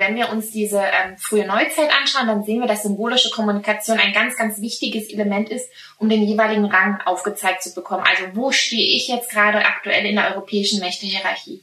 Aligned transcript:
Wenn 0.00 0.16
wir 0.16 0.30
uns 0.30 0.50
diese 0.50 0.78
ähm, 0.78 1.18
frühe 1.18 1.46
Neuzeit 1.46 1.90
anschauen, 2.00 2.26
dann 2.26 2.42
sehen 2.42 2.60
wir, 2.60 2.66
dass 2.66 2.84
symbolische 2.84 3.28
Kommunikation 3.28 3.98
ein 3.98 4.14
ganz, 4.14 4.34
ganz 4.34 4.58
wichtiges 4.58 5.12
Element 5.12 5.50
ist, 5.50 5.68
um 5.98 6.08
den 6.08 6.22
jeweiligen 6.22 6.64
Rang 6.64 7.02
aufgezeigt 7.04 7.62
zu 7.62 7.74
bekommen. 7.74 8.02
Also 8.08 8.34
wo 8.34 8.50
stehe 8.50 8.96
ich 8.96 9.08
jetzt 9.08 9.30
gerade 9.30 9.58
aktuell 9.58 10.06
in 10.06 10.16
der 10.16 10.30
europäischen 10.34 10.80
Mächtehierarchie? 10.80 11.62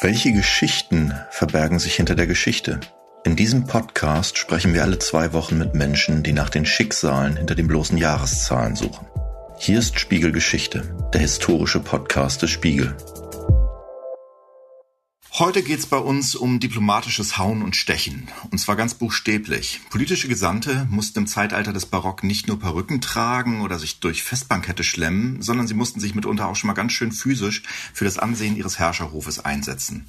Welche 0.00 0.32
Geschichten 0.32 1.12
verbergen 1.30 1.80
sich 1.80 1.96
hinter 1.96 2.14
der 2.14 2.28
Geschichte? 2.28 2.78
In 3.24 3.34
diesem 3.34 3.66
Podcast 3.66 4.38
sprechen 4.38 4.74
wir 4.74 4.84
alle 4.84 5.00
zwei 5.00 5.32
Wochen 5.32 5.58
mit 5.58 5.74
Menschen, 5.74 6.22
die 6.22 6.32
nach 6.32 6.50
den 6.50 6.64
Schicksalen 6.64 7.36
hinter 7.36 7.56
den 7.56 7.66
bloßen 7.66 7.98
Jahreszahlen 7.98 8.76
suchen. 8.76 9.08
Hier 9.58 9.80
ist 9.80 9.98
Spiegelgeschichte, 9.98 10.84
der 11.12 11.20
historische 11.20 11.80
Podcast 11.80 12.42
des 12.42 12.50
Spiegel. 12.50 12.96
Heute 15.40 15.62
geht's 15.62 15.86
bei 15.86 15.96
uns 15.96 16.34
um 16.34 16.60
diplomatisches 16.60 17.38
Hauen 17.38 17.62
und 17.62 17.74
Stechen. 17.74 18.28
Und 18.50 18.58
zwar 18.58 18.76
ganz 18.76 18.92
buchstäblich. 18.92 19.80
Politische 19.88 20.28
Gesandte 20.28 20.86
mussten 20.90 21.20
im 21.20 21.26
Zeitalter 21.26 21.72
des 21.72 21.86
Barock 21.86 22.22
nicht 22.22 22.46
nur 22.46 22.60
Perücken 22.60 23.00
tragen 23.00 23.62
oder 23.62 23.78
sich 23.78 24.00
durch 24.00 24.22
Festbankette 24.22 24.84
schlemmen, 24.84 25.40
sondern 25.40 25.66
sie 25.66 25.72
mussten 25.72 25.98
sich 25.98 26.14
mitunter 26.14 26.46
auch 26.46 26.56
schon 26.56 26.68
mal 26.68 26.74
ganz 26.74 26.92
schön 26.92 27.10
physisch 27.10 27.62
für 27.94 28.04
das 28.04 28.18
Ansehen 28.18 28.54
ihres 28.54 28.78
Herrscherhofes 28.78 29.42
einsetzen. 29.42 30.04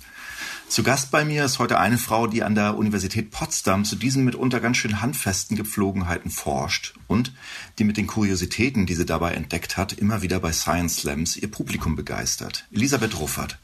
Zu 0.67 0.83
Gast 0.83 1.11
bei 1.11 1.23
mir 1.23 1.45
ist 1.45 1.59
heute 1.59 1.79
eine 1.79 1.97
Frau, 1.97 2.27
die 2.27 2.43
an 2.43 2.55
der 2.55 2.77
Universität 2.77 3.31
Potsdam 3.31 3.85
zu 3.85 3.95
diesen 3.95 4.25
mitunter 4.25 4.59
ganz 4.59 4.75
schön 4.75 5.01
handfesten 5.01 5.55
Gepflogenheiten 5.55 6.29
forscht 6.29 6.93
und 7.07 7.31
die 7.79 7.85
mit 7.85 7.95
den 7.95 8.07
Kuriositäten, 8.07 8.85
die 8.85 8.95
sie 8.95 9.05
dabei 9.05 9.33
entdeckt 9.35 9.77
hat, 9.77 9.93
immer 9.93 10.23
wieder 10.23 10.41
bei 10.41 10.51
Science 10.51 10.97
Slams 10.97 11.37
ihr 11.37 11.49
Publikum 11.49 11.95
begeistert. 11.95 12.67
Elisabeth 12.73 13.17
Ruffert. 13.17 13.57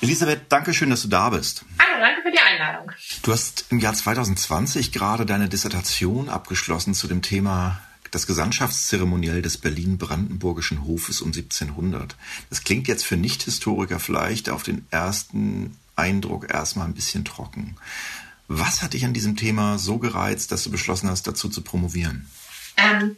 Elisabeth, 0.00 0.42
danke 0.48 0.74
schön, 0.74 0.90
dass 0.90 1.02
du 1.02 1.08
da 1.08 1.30
bist. 1.30 1.64
Hallo, 1.78 2.00
danke 2.00 2.22
für 2.22 2.30
die 2.30 2.38
Einladung. 2.38 2.92
Du 3.22 3.32
hast 3.32 3.66
im 3.70 3.78
Jahr 3.78 3.94
2020 3.94 4.92
gerade 4.92 5.26
deine 5.26 5.48
Dissertation 5.48 6.28
abgeschlossen 6.28 6.94
zu 6.94 7.08
dem 7.08 7.22
Thema 7.22 7.80
das 8.10 8.26
Gesandtschaftszeremoniell 8.26 9.42
des 9.42 9.58
Berlin-Brandenburgischen 9.58 10.84
Hofes 10.84 11.20
um 11.20 11.28
1700. 11.28 12.16
Das 12.48 12.62
klingt 12.62 12.86
jetzt 12.86 13.04
für 13.04 13.16
Nicht-Historiker 13.16 13.98
vielleicht 13.98 14.50
auf 14.50 14.62
den 14.62 14.86
ersten 14.90 15.76
Eindruck 15.96 16.52
erstmal 16.52 16.86
ein 16.86 16.94
bisschen 16.94 17.24
trocken. 17.24 17.76
Was 18.46 18.82
hat 18.82 18.92
dich 18.92 19.04
an 19.04 19.14
diesem 19.14 19.36
Thema 19.36 19.78
so 19.78 19.98
gereizt, 19.98 20.52
dass 20.52 20.64
du 20.64 20.70
beschlossen 20.70 21.08
hast, 21.08 21.26
dazu 21.26 21.48
zu 21.48 21.62
promovieren? 21.62 22.28
Ähm, 22.76 23.16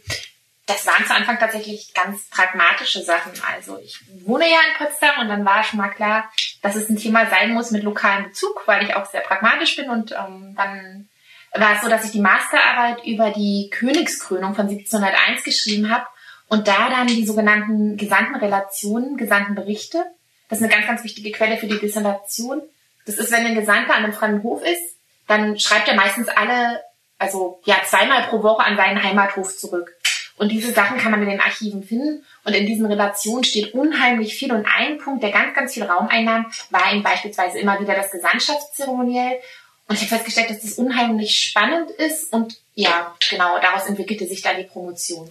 das 0.67 0.85
waren 0.85 1.05
zu 1.05 1.15
Anfang 1.15 1.39
tatsächlich 1.39 1.93
ganz 1.93 2.29
pragmatische 2.29 3.01
Sachen. 3.01 3.31
Also 3.55 3.79
ich 3.79 3.99
wohne 4.25 4.45
ja 4.49 4.59
in 4.67 4.77
Potsdam 4.77 5.21
und 5.21 5.29
dann 5.29 5.45
war 5.45 5.63
schon 5.63 5.79
mal 5.79 5.89
klar, 5.89 6.29
dass 6.61 6.75
es 6.75 6.89
ein 6.89 6.97
Thema 6.97 7.25
sein 7.29 7.53
muss 7.53 7.71
mit 7.71 7.83
lokalem 7.83 8.25
Bezug, 8.25 8.63
weil 8.65 8.83
ich 8.83 8.93
auch 8.93 9.05
sehr 9.05 9.21
pragmatisch 9.21 9.77
bin. 9.77 9.89
Und 9.89 10.11
ähm, 10.11 10.55
dann 10.57 11.07
war 11.53 11.75
es 11.75 11.81
so, 11.81 11.89
dass 11.89 12.03
ich 12.03 12.11
die 12.11 12.19
Masterarbeit 12.19 13.05
über 13.05 13.31
die 13.31 13.69
Königskrönung 13.71 14.55
von 14.55 14.67
1701 14.67 15.43
geschrieben 15.43 15.89
habe 15.89 16.05
und 16.49 16.67
da 16.67 16.89
dann 16.89 17.07
die 17.07 17.25
sogenannten 17.25 17.95
Gesandtenrelationen, 17.95 19.15
Gesandtenberichte, 19.15 20.05
das 20.49 20.59
ist 20.59 20.65
eine 20.65 20.73
ganz, 20.73 20.87
ganz 20.87 21.03
wichtige 21.03 21.31
Quelle 21.31 21.57
für 21.57 21.67
die 21.67 21.79
Dissertation. 21.79 22.61
Das 23.05 23.15
ist, 23.15 23.31
wenn 23.31 23.45
ein 23.45 23.55
Gesandter 23.55 23.95
an 23.95 24.03
einem 24.03 24.13
fremden 24.13 24.43
Hof 24.43 24.63
ist, 24.63 24.97
dann 25.27 25.57
schreibt 25.59 25.87
er 25.87 25.95
meistens 25.95 26.27
alle, 26.29 26.81
also 27.17 27.61
ja, 27.65 27.77
zweimal 27.85 28.23
pro 28.23 28.43
Woche 28.43 28.63
an 28.63 28.77
seinen 28.77 29.01
Heimathof 29.01 29.55
zurück. 29.57 29.93
Und 30.37 30.51
diese 30.51 30.71
Sachen 30.71 30.97
kann 30.97 31.11
man 31.11 31.23
in 31.23 31.29
den 31.29 31.41
Archiven 31.41 31.83
finden. 31.83 32.23
Und 32.43 32.53
in 32.53 32.67
diesen 32.67 32.85
Relationen 32.85 33.43
steht 33.43 33.73
unheimlich 33.73 34.35
viel. 34.35 34.53
Und 34.53 34.65
ein 34.65 34.99
Punkt, 34.99 35.23
der 35.23 35.31
ganz, 35.31 35.55
ganz 35.55 35.73
viel 35.73 35.83
Raum 35.83 36.07
einnahm, 36.07 36.45
war 36.69 36.93
eben 36.93 37.03
beispielsweise 37.03 37.57
immer 37.57 37.79
wieder 37.81 37.95
das 37.95 38.11
Gesandtschaftszeremoniell. 38.11 39.39
Und 39.87 39.95
ich 39.95 40.01
habe 40.01 40.15
festgestellt, 40.15 40.51
dass 40.51 40.61
das 40.61 40.73
unheimlich 40.73 41.39
spannend 41.39 41.89
ist. 41.91 42.31
Und 42.31 42.61
ja, 42.75 43.15
genau, 43.29 43.59
daraus 43.59 43.87
entwickelte 43.87 44.27
sich 44.27 44.41
dann 44.41 44.57
die 44.57 44.63
Promotion. 44.63 45.27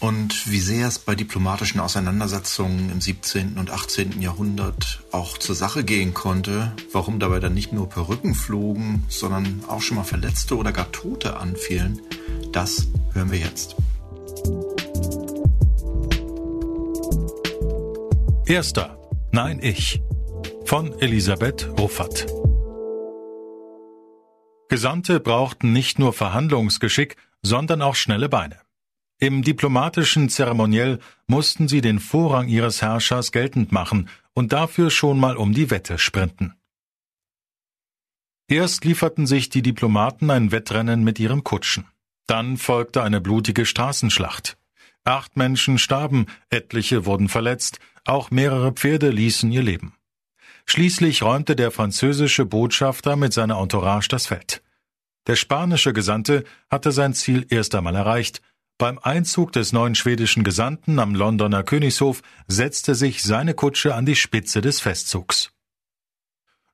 Und 0.00 0.50
wie 0.50 0.60
sehr 0.60 0.88
es 0.88 0.98
bei 0.98 1.14
diplomatischen 1.14 1.78
Auseinandersetzungen 1.78 2.90
im 2.90 3.02
17. 3.02 3.58
und 3.58 3.70
18. 3.70 4.22
Jahrhundert 4.22 5.02
auch 5.12 5.36
zur 5.36 5.54
Sache 5.54 5.84
gehen 5.84 6.14
konnte, 6.14 6.72
warum 6.90 7.20
dabei 7.20 7.38
dann 7.38 7.52
nicht 7.52 7.74
nur 7.74 7.90
Perücken 7.90 8.34
flogen, 8.34 9.04
sondern 9.08 9.62
auch 9.68 9.82
schon 9.82 9.98
mal 9.98 10.04
Verletzte 10.04 10.56
oder 10.56 10.72
gar 10.72 10.90
Tote 10.90 11.36
anfielen, 11.36 12.00
das 12.50 12.86
hören 13.12 13.30
wir 13.30 13.40
jetzt. 13.40 13.76
Erster. 18.50 18.98
Nein, 19.30 19.60
ich. 19.62 20.02
Von 20.64 20.98
Elisabeth 20.98 21.68
Ruffert. 21.78 22.26
Gesandte 24.68 25.20
brauchten 25.20 25.72
nicht 25.72 26.00
nur 26.00 26.12
Verhandlungsgeschick, 26.12 27.14
sondern 27.42 27.80
auch 27.80 27.94
schnelle 27.94 28.28
Beine. 28.28 28.58
Im 29.20 29.42
diplomatischen 29.42 30.28
Zeremoniell 30.28 30.98
mussten 31.28 31.68
sie 31.68 31.80
den 31.80 32.00
Vorrang 32.00 32.48
ihres 32.48 32.82
Herrschers 32.82 33.30
geltend 33.30 33.70
machen 33.70 34.08
und 34.34 34.52
dafür 34.52 34.90
schon 34.90 35.20
mal 35.20 35.36
um 35.36 35.54
die 35.54 35.70
Wette 35.70 35.96
sprinten. 35.98 36.56
Erst 38.48 38.84
lieferten 38.84 39.28
sich 39.28 39.50
die 39.50 39.62
Diplomaten 39.62 40.28
ein 40.28 40.50
Wettrennen 40.50 41.04
mit 41.04 41.20
ihren 41.20 41.44
Kutschen. 41.44 41.86
Dann 42.26 42.56
folgte 42.56 43.04
eine 43.04 43.20
blutige 43.20 43.64
Straßenschlacht. 43.64 44.56
Acht 45.04 45.36
Menschen 45.36 45.78
starben, 45.78 46.26
etliche 46.50 47.06
wurden 47.06 47.28
verletzt, 47.28 47.78
auch 48.04 48.30
mehrere 48.30 48.72
Pferde 48.72 49.10
ließen 49.10 49.50
ihr 49.50 49.62
Leben. 49.62 49.94
Schließlich 50.66 51.22
räumte 51.22 51.56
der 51.56 51.70
französische 51.70 52.44
Botschafter 52.44 53.16
mit 53.16 53.32
seiner 53.32 53.58
Entourage 53.58 54.08
das 54.08 54.26
Feld. 54.26 54.62
Der 55.26 55.36
spanische 55.36 55.92
Gesandte 55.92 56.44
hatte 56.70 56.92
sein 56.92 57.14
Ziel 57.14 57.46
erst 57.48 57.74
einmal 57.74 57.96
erreicht. 57.96 58.40
Beim 58.78 58.98
Einzug 58.98 59.52
des 59.52 59.72
neuen 59.72 59.94
schwedischen 59.94 60.44
Gesandten 60.44 60.98
am 60.98 61.14
Londoner 61.14 61.62
Königshof 61.62 62.22
setzte 62.46 62.94
sich 62.94 63.22
seine 63.22 63.54
Kutsche 63.54 63.94
an 63.94 64.06
die 64.06 64.16
Spitze 64.16 64.60
des 64.60 64.80
Festzugs. 64.80 65.52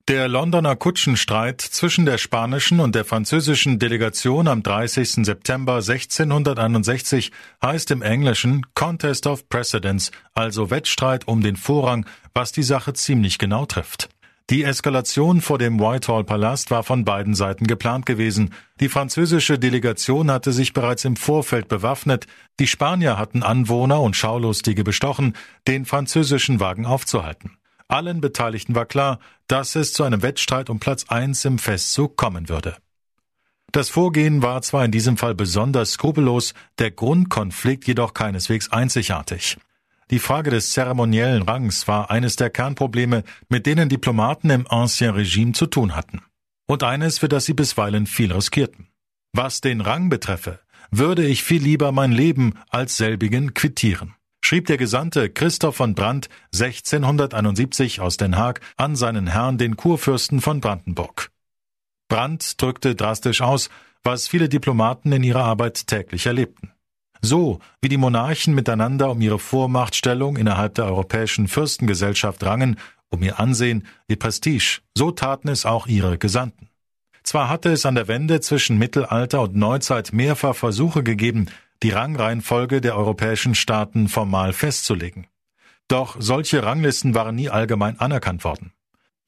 Der 0.09 0.29
Londoner 0.29 0.77
Kutschenstreit 0.77 1.61
zwischen 1.61 2.07
der 2.07 2.17
spanischen 2.17 2.79
und 2.79 2.95
der 2.95 3.05
französischen 3.05 3.81
Delegation 3.81 4.47
am 4.47 4.63
30. 4.63 5.27
September 5.27 5.79
1661 5.79 7.33
heißt 7.61 7.91
im 7.91 8.03
Englischen 8.03 8.65
Contest 8.75 9.27
of 9.27 9.49
Precedence, 9.49 10.13
also 10.33 10.71
Wettstreit 10.71 11.27
um 11.27 11.41
den 11.41 11.57
Vorrang, 11.57 12.07
was 12.35 12.53
die 12.53 12.63
Sache 12.63 12.93
ziemlich 12.93 13.39
genau 13.39 13.67
trifft. 13.67 14.09
Die 14.49 14.63
Eskalation 14.63 15.41
vor 15.41 15.59
dem 15.59 15.81
Whitehall-Palast 15.81 16.71
war 16.71 16.85
von 16.85 17.05
beiden 17.05 17.35
Seiten 17.35 17.67
geplant 17.67 18.07
gewesen. 18.07 18.55
Die 18.79 18.89
französische 18.89 19.59
Delegation 19.59 20.31
hatte 20.31 20.53
sich 20.53 20.73
bereits 20.73 21.05
im 21.05 21.17
Vorfeld 21.17 21.67
bewaffnet, 21.67 22.29
die 22.61 22.69
Spanier 22.69 23.19
hatten 23.19 23.43
Anwohner 23.43 24.01
und 24.01 24.15
Schaulustige 24.15 24.85
bestochen, 24.85 25.35
den 25.67 25.85
französischen 25.85 26.61
Wagen 26.61 26.87
aufzuhalten. 26.87 27.59
Allen 27.89 28.21
Beteiligten 28.21 28.75
war 28.75 28.87
klar, 28.87 29.21
dass 29.47 29.77
es 29.77 29.93
zu 29.93 30.03
einem 30.03 30.23
Wettstreit 30.23 30.71
um 30.71 30.81
Platz 30.81 31.05
eins 31.09 31.45
im 31.45 31.59
Festzug 31.59 32.17
kommen 32.17 32.49
würde. 32.49 32.77
Das 33.73 33.91
Vorgehen 33.91 34.43
war 34.43 34.63
zwar 34.63 34.85
in 34.85 34.91
diesem 34.91 35.17
Fall 35.17 35.35
besonders 35.35 35.93
skrupellos, 35.93 36.55
der 36.79 36.91
Grundkonflikt 36.91 37.87
jedoch 37.87 38.15
keineswegs 38.15 38.73
einzigartig. 38.73 39.57
Die 40.11 40.19
Frage 40.19 40.51
des 40.51 40.71
zeremoniellen 40.71 41.43
Rangs 41.43 41.87
war 41.89 42.11
eines 42.11 42.37
der 42.37 42.51
Kernprobleme, 42.51 43.25
mit 43.49 43.67
denen 43.67 43.89
Diplomaten 43.89 44.51
im 44.51 44.67
Ancien 44.69 45.11
Regime 45.11 45.53
zu 45.53 45.67
tun 45.67 45.95
hatten. 45.95 46.23
Und 46.67 46.83
eines, 46.83 47.19
für 47.19 47.29
das 47.29 47.45
sie 47.45 47.55
bisweilen 47.55 48.07
viel 48.07 48.33
riskierten. 48.33 48.89
Was 49.33 49.61
den 49.61 49.81
Rang 49.81 50.09
betreffe, 50.09 50.61
würde 50.91 51.25
ich 51.25 51.43
viel 51.43 51.63
lieber 51.63 51.93
mein 51.93 52.13
Leben 52.13 52.55
als 52.71 52.97
selbigen 52.97 53.55
quittieren 53.55 54.16
schrieb 54.47 54.67
der 54.67 54.77
Gesandte 54.77 55.29
Christoph 55.29 55.75
von 55.75 55.97
Brandt 55.97 56.29
1671 56.55 58.01
aus 58.01 58.17
Den 58.17 58.37
Haag 58.37 58.61
an 58.77 58.95
seinen 58.95 59.27
Herrn 59.27 59.59
den 59.59 59.77
Kurfürsten 59.77 60.41
von 60.41 60.61
Brandenburg. 60.61 61.33
Brandt 62.07 62.63
drückte 62.63 62.95
drastisch 62.95 63.43
aus, 63.43 63.71
was 64.05 64.29
viele 64.29 64.49
Diplomaten 64.49 65.11
in 65.11 65.25
ihrer 65.25 65.43
Arbeit 65.43 65.89
täglich 65.89 66.27
erlebten. 66.27 66.71
So 67.21 67.59
wie 67.83 67.89
die 67.89 67.97
Monarchen 67.97 68.55
miteinander 68.55 69.11
um 69.11 69.21
ihre 69.21 69.41
Vormachtstellung 69.41 70.37
innerhalb 70.37 70.77
der 70.77 70.85
europäischen 70.85 71.49
Fürstengesellschaft 71.49 72.45
rangen, 72.45 72.79
um 73.09 73.25
ihr 73.25 73.41
Ansehen, 73.41 73.85
ihr 74.07 74.17
Prestige, 74.17 74.79
so 74.97 75.11
taten 75.11 75.49
es 75.49 75.67
auch 75.67 75.89
ihre 75.89 76.19
Gesandten. 76.19 76.69
Zwar 77.25 77.49
hatte 77.49 77.73
es 77.73 77.85
an 77.85 77.97
der 77.97 78.07
Wende 78.07 78.41
zwischen 78.41 78.79
Mittelalter 78.79 79.41
und 79.41 79.57
Neuzeit 79.57 80.13
mehrfach 80.13 80.55
Versuche 80.55 81.03
gegeben, 81.03 81.49
die 81.83 81.91
Rangreihenfolge 81.91 82.81
der 82.81 82.97
europäischen 82.97 83.55
Staaten 83.55 84.09
formal 84.09 84.53
festzulegen. 84.53 85.27
Doch 85.89 86.17
solche 86.19 86.63
Ranglisten 86.63 87.15
waren 87.15 87.37
nie 87.37 87.49
allgemein 87.49 88.01
anerkannt 88.01 88.45
worden. 88.45 88.73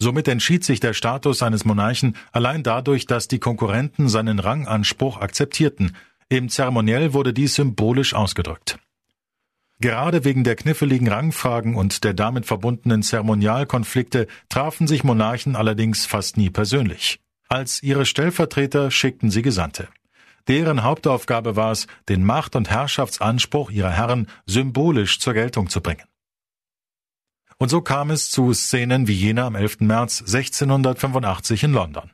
Somit 0.00 0.28
entschied 0.28 0.64
sich 0.64 0.80
der 0.80 0.94
Status 0.94 1.42
eines 1.42 1.64
Monarchen 1.64 2.16
allein 2.32 2.62
dadurch, 2.62 3.06
dass 3.06 3.28
die 3.28 3.40
Konkurrenten 3.40 4.08
seinen 4.08 4.38
Ranganspruch 4.38 5.18
akzeptierten. 5.18 5.96
Im 6.28 6.48
Zeremoniell 6.48 7.12
wurde 7.12 7.32
dies 7.32 7.54
symbolisch 7.54 8.14
ausgedrückt. 8.14 8.78
Gerade 9.80 10.24
wegen 10.24 10.42
der 10.42 10.56
kniffligen 10.56 11.08
Rangfragen 11.08 11.76
und 11.76 12.02
der 12.02 12.14
damit 12.14 12.46
verbundenen 12.46 13.02
Zeremonialkonflikte 13.02 14.26
trafen 14.48 14.88
sich 14.88 15.04
Monarchen 15.04 15.54
allerdings 15.54 16.04
fast 16.06 16.36
nie 16.36 16.50
persönlich. 16.50 17.20
Als 17.48 17.82
ihre 17.82 18.04
Stellvertreter 18.04 18.90
schickten 18.90 19.30
sie 19.30 19.42
Gesandte. 19.42 19.88
Deren 20.48 20.82
Hauptaufgabe 20.82 21.56
war 21.56 21.72
es, 21.72 21.86
den 22.08 22.24
Macht- 22.24 22.56
und 22.56 22.70
Herrschaftsanspruch 22.70 23.70
ihrer 23.70 23.90
Herren 23.90 24.28
symbolisch 24.46 25.20
zur 25.20 25.34
Geltung 25.34 25.68
zu 25.68 25.82
bringen. 25.82 26.04
Und 27.58 27.68
so 27.68 27.82
kam 27.82 28.10
es 28.10 28.30
zu 28.30 28.54
Szenen 28.54 29.08
wie 29.08 29.14
jener 29.14 29.44
am 29.44 29.56
11. 29.56 29.80
März 29.80 30.20
1685 30.20 31.64
in 31.64 31.72
London. 31.72 32.10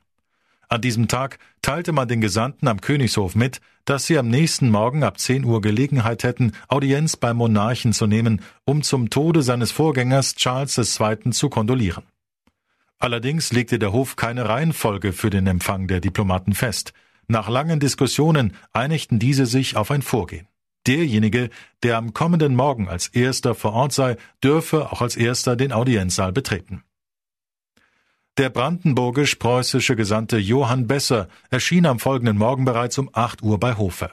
An 0.68 0.80
diesem 0.80 1.06
Tag 1.06 1.38
teilte 1.62 1.92
man 1.92 2.08
den 2.08 2.20
Gesandten 2.20 2.66
am 2.66 2.80
Königshof 2.80 3.36
mit, 3.36 3.60
dass 3.84 4.06
sie 4.06 4.18
am 4.18 4.28
nächsten 4.28 4.70
Morgen 4.70 5.04
ab 5.04 5.18
10 5.18 5.44
Uhr 5.44 5.60
Gelegenheit 5.60 6.24
hätten, 6.24 6.52
Audienz 6.68 7.16
beim 7.16 7.36
Monarchen 7.36 7.92
zu 7.92 8.06
nehmen, 8.06 8.40
um 8.64 8.82
zum 8.82 9.10
Tode 9.10 9.42
seines 9.42 9.70
Vorgängers 9.70 10.34
Charles 10.34 10.78
II. 10.78 11.30
zu 11.30 11.50
kondolieren. 11.50 12.04
Allerdings 12.98 13.52
legte 13.52 13.78
der 13.78 13.92
Hof 13.92 14.16
keine 14.16 14.48
Reihenfolge 14.48 15.12
für 15.12 15.28
den 15.28 15.46
Empfang 15.46 15.86
der 15.86 16.00
Diplomaten 16.00 16.54
fest. 16.54 16.94
Nach 17.26 17.48
langen 17.48 17.80
Diskussionen 17.80 18.54
einigten 18.72 19.18
diese 19.18 19.46
sich 19.46 19.76
auf 19.76 19.90
ein 19.90 20.02
Vorgehen. 20.02 20.48
Derjenige, 20.86 21.48
der 21.82 21.96
am 21.96 22.12
kommenden 22.12 22.54
Morgen 22.54 22.88
als 22.88 23.08
erster 23.08 23.54
vor 23.54 23.72
Ort 23.72 23.92
sei, 23.92 24.16
dürfe 24.42 24.92
auch 24.92 25.00
als 25.00 25.16
erster 25.16 25.56
den 25.56 25.72
Audienzsaal 25.72 26.32
betreten. 26.32 26.82
Der 28.36 28.50
brandenburgisch-preußische 28.50 29.96
Gesandte 29.96 30.38
Johann 30.38 30.86
Besser 30.86 31.28
erschien 31.50 31.86
am 31.86 32.00
folgenden 32.00 32.36
Morgen 32.36 32.64
bereits 32.64 32.98
um 32.98 33.08
acht 33.12 33.42
Uhr 33.42 33.58
bei 33.58 33.76
Hofe. 33.76 34.10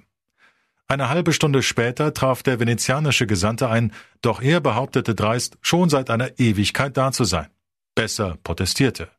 Eine 0.88 1.10
halbe 1.10 1.34
Stunde 1.34 1.64
später 1.64 2.14
traf 2.14 2.44
der 2.44 2.60
venezianische 2.60 3.26
Gesandte 3.26 3.70
ein, 3.70 3.94
doch 4.22 4.42
er 4.42 4.62
behauptete 4.62 5.16
dreist, 5.16 5.58
schon 5.62 5.90
seit 5.90 6.10
einer 6.10 6.40
Ewigkeit 6.40 6.96
da 6.96 7.12
zu 7.12 7.24
sein. 7.24 7.48
Besser 7.96 8.38
protestierte. 8.44 9.10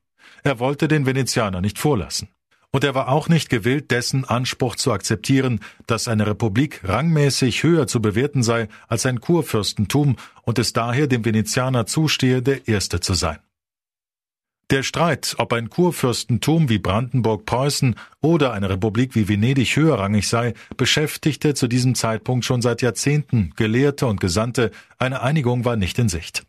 Er 0.44 0.58
wollte 0.58 0.88
den 0.88 1.04
Venezianer 1.04 1.60
nicht 1.60 1.78
vorlassen 1.78 2.28
und 2.72 2.84
er 2.84 2.94
war 2.94 3.08
auch 3.08 3.28
nicht 3.28 3.50
gewillt, 3.50 3.90
dessen 3.90 4.24
Anspruch 4.24 4.76
zu 4.76 4.92
akzeptieren, 4.92 5.60
dass 5.86 6.08
eine 6.08 6.26
Republik 6.26 6.80
rangmäßig 6.84 7.62
höher 7.62 7.86
zu 7.86 8.00
bewerten 8.00 8.42
sei 8.42 8.68
als 8.88 9.06
ein 9.06 9.20
Kurfürstentum 9.20 10.16
und 10.42 10.58
es 10.58 10.72
daher 10.72 11.06
dem 11.06 11.24
Venezianer 11.24 11.86
zustehe, 11.86 12.42
der 12.42 12.66
Erste 12.66 13.00
zu 13.00 13.14
sein. 13.14 13.38
Der 14.70 14.82
Streit, 14.82 15.34
ob 15.36 15.52
ein 15.52 15.68
Kurfürstentum 15.68 16.70
wie 16.70 16.78
Brandenburg-Preußen 16.78 17.94
oder 18.22 18.54
eine 18.54 18.70
Republik 18.70 19.14
wie 19.14 19.28
Venedig 19.28 19.76
höherrangig 19.76 20.26
sei, 20.28 20.54
beschäftigte 20.78 21.52
zu 21.52 21.68
diesem 21.68 21.94
Zeitpunkt 21.94 22.46
schon 22.46 22.62
seit 22.62 22.80
Jahrzehnten 22.80 23.52
Gelehrte 23.54 24.06
und 24.06 24.18
Gesandte, 24.18 24.70
eine 24.98 25.20
Einigung 25.20 25.66
war 25.66 25.76
nicht 25.76 25.98
in 25.98 26.08
Sicht. 26.08 26.46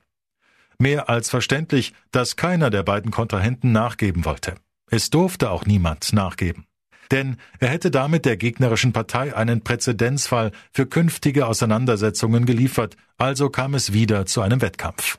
Mehr 0.80 1.10
als 1.10 1.30
verständlich, 1.30 1.92
dass 2.12 2.38
keiner 2.38 2.70
der 2.70 2.84
beiden 2.84 3.12
Kontrahenten 3.12 3.74
nachgeben 3.74 4.24
wollte. 4.24 4.56
Es 4.94 5.10
durfte 5.10 5.50
auch 5.50 5.66
niemand 5.66 6.13
nachgeben. 6.13 6.68
Denn 7.10 7.38
er 7.57 7.69
hätte 7.69 7.90
damit 7.90 8.25
der 8.25 8.38
gegnerischen 8.38 8.94
Partei 8.94 9.36
einen 9.36 9.63
Präzedenzfall 9.63 10.51
für 10.72 10.86
künftige 10.86 11.48
Auseinandersetzungen 11.48 12.45
geliefert, 12.45 12.95
also 13.18 13.50
kam 13.50 13.74
es 13.74 13.94
wieder 13.94 14.28
zu 14.28 14.42
einem 14.42 14.62
Wettkampf. 14.62 15.18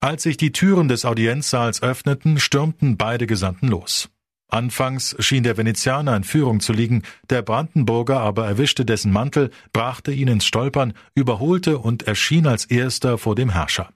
Als 0.00 0.24
sich 0.24 0.36
die 0.36 0.50
Türen 0.50 0.88
des 0.88 1.04
Audienzsaals 1.04 1.80
öffneten, 1.80 2.40
stürmten 2.40 2.96
beide 2.96 3.28
Gesandten 3.28 3.68
los. 3.68 4.10
Anfangs 4.48 5.14
schien 5.20 5.44
der 5.44 5.56
Venezianer 5.56 6.16
in 6.16 6.24
Führung 6.24 6.58
zu 6.58 6.72
liegen, 6.72 7.04
der 7.30 7.42
Brandenburger 7.42 8.18
aber 8.18 8.48
erwischte 8.48 8.84
dessen 8.84 9.12
Mantel, 9.12 9.50
brachte 9.72 10.10
ihn 10.10 10.26
ins 10.26 10.44
Stolpern, 10.44 10.94
überholte 11.14 11.78
und 11.78 12.08
erschien 12.08 12.48
als 12.48 12.64
erster 12.64 13.16
vor 13.16 13.36
dem 13.36 13.50
Herrscher. 13.50 13.90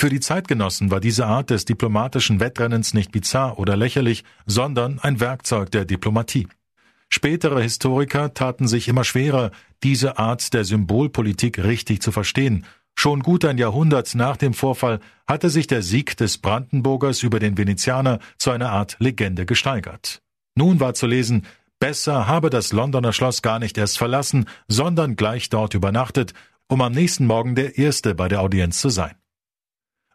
Für 0.00 0.10
die 0.10 0.20
Zeitgenossen 0.20 0.92
war 0.92 1.00
diese 1.00 1.26
Art 1.26 1.50
des 1.50 1.64
diplomatischen 1.64 2.38
Wettrennens 2.38 2.94
nicht 2.94 3.10
bizarr 3.10 3.58
oder 3.58 3.76
lächerlich, 3.76 4.22
sondern 4.46 5.00
ein 5.00 5.18
Werkzeug 5.18 5.72
der 5.72 5.86
Diplomatie. 5.86 6.46
Spätere 7.08 7.60
Historiker 7.60 8.32
taten 8.32 8.68
sich 8.68 8.86
immer 8.86 9.02
schwerer, 9.02 9.50
diese 9.82 10.16
Art 10.16 10.54
der 10.54 10.64
Symbolpolitik 10.64 11.58
richtig 11.58 12.00
zu 12.00 12.12
verstehen. 12.12 12.64
Schon 12.94 13.24
gut 13.24 13.44
ein 13.44 13.58
Jahrhundert 13.58 14.14
nach 14.14 14.36
dem 14.36 14.54
Vorfall 14.54 15.00
hatte 15.26 15.50
sich 15.50 15.66
der 15.66 15.82
Sieg 15.82 16.16
des 16.16 16.38
Brandenburgers 16.38 17.24
über 17.24 17.40
den 17.40 17.58
Venezianer 17.58 18.20
zu 18.38 18.52
einer 18.52 18.70
Art 18.70 18.94
Legende 19.00 19.46
gesteigert. 19.46 20.22
Nun 20.54 20.78
war 20.78 20.94
zu 20.94 21.08
lesen, 21.08 21.44
besser 21.80 22.28
habe 22.28 22.50
das 22.50 22.72
Londoner 22.72 23.12
Schloss 23.12 23.42
gar 23.42 23.58
nicht 23.58 23.76
erst 23.76 23.98
verlassen, 23.98 24.46
sondern 24.68 25.16
gleich 25.16 25.48
dort 25.48 25.74
übernachtet, 25.74 26.34
um 26.68 26.82
am 26.82 26.92
nächsten 26.92 27.26
Morgen 27.26 27.56
der 27.56 27.78
Erste 27.78 28.14
bei 28.14 28.28
der 28.28 28.42
Audienz 28.42 28.80
zu 28.80 28.90
sein. 28.90 29.16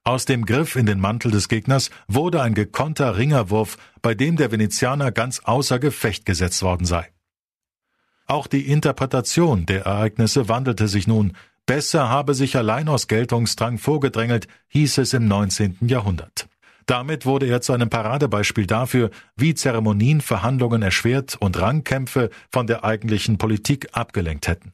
Aus 0.06 0.26
dem 0.26 0.46
Griff 0.46 0.76
in 0.76 0.86
den 0.86 1.00
Mantel 1.00 1.32
des 1.32 1.48
Gegners 1.48 1.90
wurde 2.10 2.42
ein 2.42 2.54
gekonnter 2.54 3.18
Ringerwurf, 3.18 3.78
bei 4.02 4.14
dem 4.14 4.36
der 4.36 4.52
Venezianer 4.52 5.14
ganz 5.14 5.40
außer 5.46 5.80
Gefecht 5.80 6.26
gesetzt 6.26 6.62
worden 6.62 6.86
sei. 6.86 7.10
Auch 8.26 8.48
die 8.48 8.68
Interpretation 8.68 9.66
der 9.66 9.86
Ereignisse 9.86 10.50
wandelte 10.50 10.90
sich 10.90 11.08
nun. 11.08 11.38
Besser 11.66 12.10
habe 12.10 12.34
sich 12.34 12.58
allein 12.58 12.90
aus 12.90 13.08
Geltungsdrang 13.08 13.78
vorgedrängelt, 13.78 14.48
hieß 14.68 14.98
es 14.98 15.14
im 15.14 15.30
19. 15.30 15.78
Jahrhundert. 15.88 16.50
Damit 16.86 17.26
wurde 17.26 17.46
er 17.46 17.62
zu 17.62 17.72
einem 17.72 17.90
Paradebeispiel 17.90 18.68
dafür, 18.68 19.10
wie 19.38 19.54
Zeremonien 19.54 20.20
Verhandlungen 20.20 20.82
erschwert 20.82 21.38
und 21.40 21.58
Rangkämpfe 21.62 22.30
von 22.52 22.68
der 22.68 22.84
eigentlichen 22.84 23.38
Politik 23.38 23.88
abgelenkt 23.94 24.50
hätten. 24.50 24.74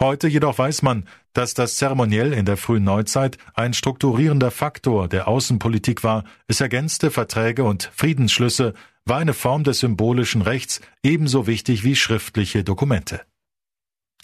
Heute 0.00 0.28
jedoch 0.28 0.58
weiß 0.58 0.82
man, 0.82 1.08
dass 1.32 1.54
das 1.54 1.76
Zeremoniell 1.76 2.32
in 2.32 2.44
der 2.44 2.56
frühen 2.56 2.84
Neuzeit 2.84 3.36
ein 3.54 3.74
strukturierender 3.74 4.52
Faktor 4.52 5.08
der 5.08 5.26
Außenpolitik 5.26 6.04
war, 6.04 6.24
es 6.46 6.60
ergänzte 6.60 7.10
Verträge 7.10 7.64
und 7.64 7.90
Friedensschlüsse, 7.94 8.74
war 9.04 9.18
eine 9.18 9.34
Form 9.34 9.64
des 9.64 9.80
symbolischen 9.80 10.42
Rechts 10.42 10.80
ebenso 11.02 11.48
wichtig 11.48 11.82
wie 11.82 11.96
schriftliche 11.96 12.62
Dokumente. 12.62 13.22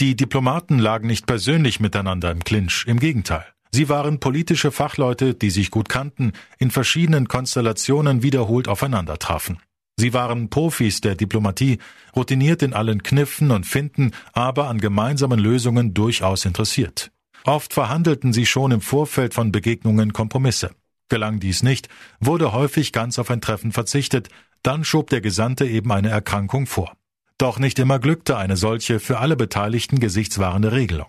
Die 0.00 0.14
Diplomaten 0.14 0.78
lagen 0.78 1.08
nicht 1.08 1.26
persönlich 1.26 1.80
miteinander 1.80 2.30
im 2.30 2.44
Clinch, 2.44 2.84
im 2.86 3.00
Gegenteil. 3.00 3.46
Sie 3.72 3.88
waren 3.88 4.20
politische 4.20 4.70
Fachleute, 4.70 5.34
die 5.34 5.50
sich 5.50 5.72
gut 5.72 5.88
kannten, 5.88 6.32
in 6.58 6.70
verschiedenen 6.70 7.26
Konstellationen 7.26 8.22
wiederholt 8.22 8.68
aufeinander 8.68 9.18
trafen. 9.18 9.58
Sie 9.96 10.12
waren 10.12 10.50
Profis 10.50 11.00
der 11.00 11.14
Diplomatie, 11.14 11.78
routiniert 12.16 12.62
in 12.62 12.72
allen 12.72 13.02
Kniffen 13.02 13.50
und 13.50 13.64
Finden, 13.64 14.10
aber 14.32 14.68
an 14.68 14.80
gemeinsamen 14.80 15.38
Lösungen 15.38 15.94
durchaus 15.94 16.44
interessiert. 16.44 17.10
Oft 17.44 17.72
verhandelten 17.72 18.32
sie 18.32 18.46
schon 18.46 18.72
im 18.72 18.80
Vorfeld 18.80 19.34
von 19.34 19.52
Begegnungen 19.52 20.12
Kompromisse. 20.12 20.70
Gelang 21.08 21.38
dies 21.38 21.62
nicht, 21.62 21.88
wurde 22.18 22.52
häufig 22.52 22.92
ganz 22.92 23.18
auf 23.18 23.30
ein 23.30 23.40
Treffen 23.40 23.72
verzichtet, 23.72 24.28
dann 24.62 24.84
schob 24.84 25.10
der 25.10 25.20
Gesandte 25.20 25.66
eben 25.66 25.92
eine 25.92 26.08
Erkrankung 26.08 26.66
vor. 26.66 26.96
Doch 27.38 27.58
nicht 27.58 27.78
immer 27.78 27.98
glückte 27.98 28.36
eine 28.36 28.56
solche 28.56 28.98
für 29.00 29.18
alle 29.18 29.36
Beteiligten 29.36 30.00
gesichtswahrende 30.00 30.72
Regelung. 30.72 31.08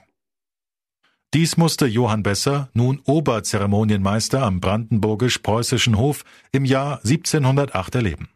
Dies 1.33 1.57
musste 1.57 1.85
Johann 1.85 2.23
Besser, 2.23 2.69
nun 2.73 2.99
Oberzeremonienmeister 3.03 4.41
am 4.41 4.59
brandenburgisch-preußischen 4.59 5.97
Hof, 5.97 6.23
im 6.51 6.65
Jahr 6.65 6.99
1708 7.03 7.95
erleben. 7.95 8.29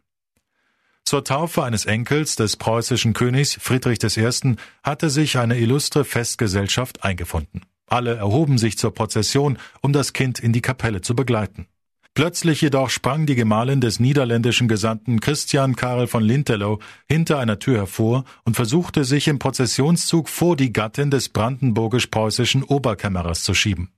Zur 1.10 1.24
Taufe 1.24 1.64
eines 1.64 1.86
Enkels 1.86 2.36
des 2.36 2.54
preußischen 2.54 3.14
Königs 3.14 3.58
Friedrich 3.60 3.98
I. 4.16 4.54
hatte 4.84 5.10
sich 5.10 5.38
eine 5.38 5.58
illustre 5.58 6.04
Festgesellschaft 6.04 7.02
eingefunden. 7.02 7.62
Alle 7.88 8.14
erhoben 8.14 8.58
sich 8.58 8.78
zur 8.78 8.94
Prozession, 8.94 9.58
um 9.80 9.92
das 9.92 10.12
Kind 10.12 10.38
in 10.38 10.52
die 10.52 10.60
Kapelle 10.60 11.00
zu 11.00 11.16
begleiten. 11.16 11.66
Plötzlich 12.14 12.60
jedoch 12.60 12.90
sprang 12.90 13.26
die 13.26 13.34
Gemahlin 13.34 13.80
des 13.80 13.98
niederländischen 13.98 14.68
Gesandten 14.68 15.18
Christian 15.18 15.74
Karel 15.74 16.06
von 16.06 16.22
Lintelow 16.22 16.78
hinter 17.08 17.40
einer 17.40 17.58
Tür 17.58 17.78
hervor 17.78 18.22
und 18.44 18.54
versuchte 18.54 19.04
sich 19.04 19.26
im 19.26 19.40
Prozessionszug 19.40 20.28
vor 20.28 20.54
die 20.54 20.72
Gattin 20.72 21.10
des 21.10 21.30
brandenburgisch-preußischen 21.30 22.62
Oberkämmerers 22.62 23.42
zu 23.42 23.52
schieben. 23.52 23.90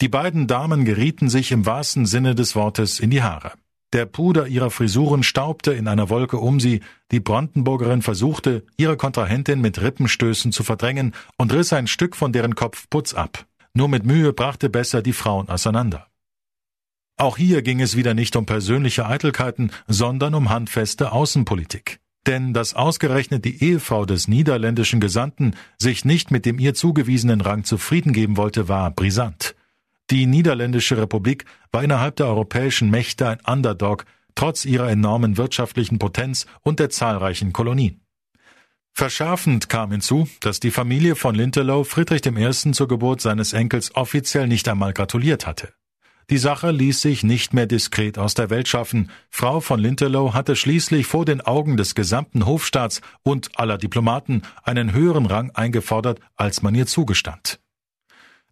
Die 0.00 0.08
beiden 0.08 0.46
Damen 0.46 0.84
gerieten 0.84 1.28
sich 1.28 1.50
im 1.50 1.66
wahrsten 1.66 2.06
Sinne 2.06 2.36
des 2.36 2.54
Wortes 2.54 3.00
in 3.00 3.10
die 3.10 3.24
Haare. 3.24 3.54
Der 3.94 4.06
Puder 4.06 4.48
ihrer 4.48 4.72
Frisuren 4.72 5.22
staubte 5.22 5.72
in 5.72 5.86
einer 5.86 6.10
Wolke 6.10 6.38
um 6.38 6.58
sie, 6.58 6.80
die 7.12 7.20
Brandenburgerin 7.20 8.02
versuchte, 8.02 8.64
ihre 8.76 8.96
Kontrahentin 8.96 9.60
mit 9.60 9.80
Rippenstößen 9.80 10.50
zu 10.50 10.64
verdrängen 10.64 11.14
und 11.38 11.52
riss 11.52 11.72
ein 11.72 11.86
Stück 11.86 12.16
von 12.16 12.32
deren 12.32 12.56
Kopfputz 12.56 13.14
ab. 13.14 13.46
Nur 13.72 13.86
mit 13.86 14.04
Mühe 14.04 14.32
brachte 14.32 14.68
Besser 14.68 15.00
die 15.00 15.12
Frauen 15.12 15.48
auseinander. 15.48 16.08
Auch 17.16 17.36
hier 17.36 17.62
ging 17.62 17.80
es 17.80 17.96
wieder 17.96 18.14
nicht 18.14 18.34
um 18.34 18.46
persönliche 18.46 19.06
Eitelkeiten, 19.06 19.70
sondern 19.86 20.34
um 20.34 20.50
handfeste 20.50 21.12
Außenpolitik. 21.12 22.00
Denn 22.26 22.52
dass 22.52 22.74
ausgerechnet 22.74 23.44
die 23.44 23.62
Ehefrau 23.62 24.06
des 24.06 24.26
niederländischen 24.26 24.98
Gesandten 24.98 25.54
sich 25.78 26.04
nicht 26.04 26.32
mit 26.32 26.46
dem 26.46 26.58
ihr 26.58 26.74
zugewiesenen 26.74 27.40
Rang 27.40 27.62
zufrieden 27.62 28.12
geben 28.12 28.36
wollte, 28.36 28.66
war 28.68 28.90
brisant. 28.90 29.54
Die 30.10 30.26
Niederländische 30.26 30.98
Republik 30.98 31.44
war 31.72 31.82
innerhalb 31.82 32.16
der 32.16 32.26
europäischen 32.26 32.90
Mächte 32.90 33.28
ein 33.28 33.40
Underdog, 33.46 34.04
trotz 34.34 34.64
ihrer 34.64 34.90
enormen 34.90 35.36
wirtschaftlichen 35.36 35.98
Potenz 35.98 36.46
und 36.62 36.78
der 36.78 36.90
zahlreichen 36.90 37.52
Kolonien. 37.52 38.00
Verschärfend 38.92 39.68
kam 39.68 39.90
hinzu, 39.90 40.28
dass 40.40 40.60
die 40.60 40.70
Familie 40.70 41.16
von 41.16 41.34
Lintelow 41.34 41.82
Friedrich 41.82 42.24
I. 42.26 42.72
zur 42.72 42.86
Geburt 42.86 43.20
seines 43.20 43.52
Enkels 43.52 43.96
offiziell 43.96 44.46
nicht 44.46 44.68
einmal 44.68 44.92
gratuliert 44.92 45.46
hatte. 45.46 45.72
Die 46.30 46.38
Sache 46.38 46.70
ließ 46.70 47.02
sich 47.02 47.22
nicht 47.22 47.52
mehr 47.52 47.66
diskret 47.66 48.18
aus 48.18 48.34
der 48.34 48.50
Welt 48.50 48.68
schaffen. 48.68 49.10
Frau 49.30 49.60
von 49.60 49.80
Lintelow 49.80 50.32
hatte 50.32 50.56
schließlich 50.56 51.06
vor 51.06 51.24
den 51.24 51.40
Augen 51.40 51.76
des 51.76 51.94
gesamten 51.94 52.46
Hofstaats 52.46 53.00
und 53.22 53.58
aller 53.58 53.78
Diplomaten 53.78 54.42
einen 54.62 54.92
höheren 54.92 55.26
Rang 55.26 55.50
eingefordert, 55.50 56.20
als 56.36 56.62
man 56.62 56.74
ihr 56.74 56.86
zugestand. 56.86 57.60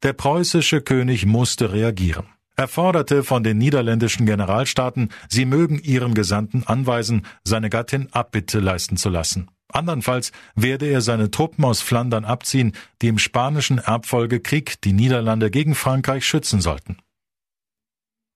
Der 0.03 0.13
preußische 0.13 0.81
König 0.81 1.27
musste 1.27 1.73
reagieren. 1.73 2.27
Er 2.57 2.69
forderte 2.69 3.23
von 3.23 3.45
den 3.45 3.59
niederländischen 3.59 4.27
Generalstaaten, 4.27 5.11
sie 5.29 5.45
mögen 5.45 5.79
ihren 5.79 6.15
Gesandten 6.15 6.65
anweisen, 6.67 7.25
seine 7.45 7.71
Gattin 7.71 8.09
Abbitte 8.13 8.59
leisten 8.59 8.97
zu 8.97 9.09
lassen. 9.09 9.51
Andernfalls 9.73 10.33
werde 10.55 10.87
er 10.87 11.01
seine 11.01 11.31
Truppen 11.31 11.65
aus 11.65 11.81
Flandern 11.81 12.25
abziehen, 12.25 12.73
die 13.01 13.09
im 13.09 13.19
spanischen 13.19 13.79
Erbfolgekrieg 13.79 14.81
die 14.83 14.93
Niederlande 14.93 15.51
gegen 15.51 15.75
Frankreich 15.75 16.27
schützen 16.27 16.61
sollten. 16.61 16.99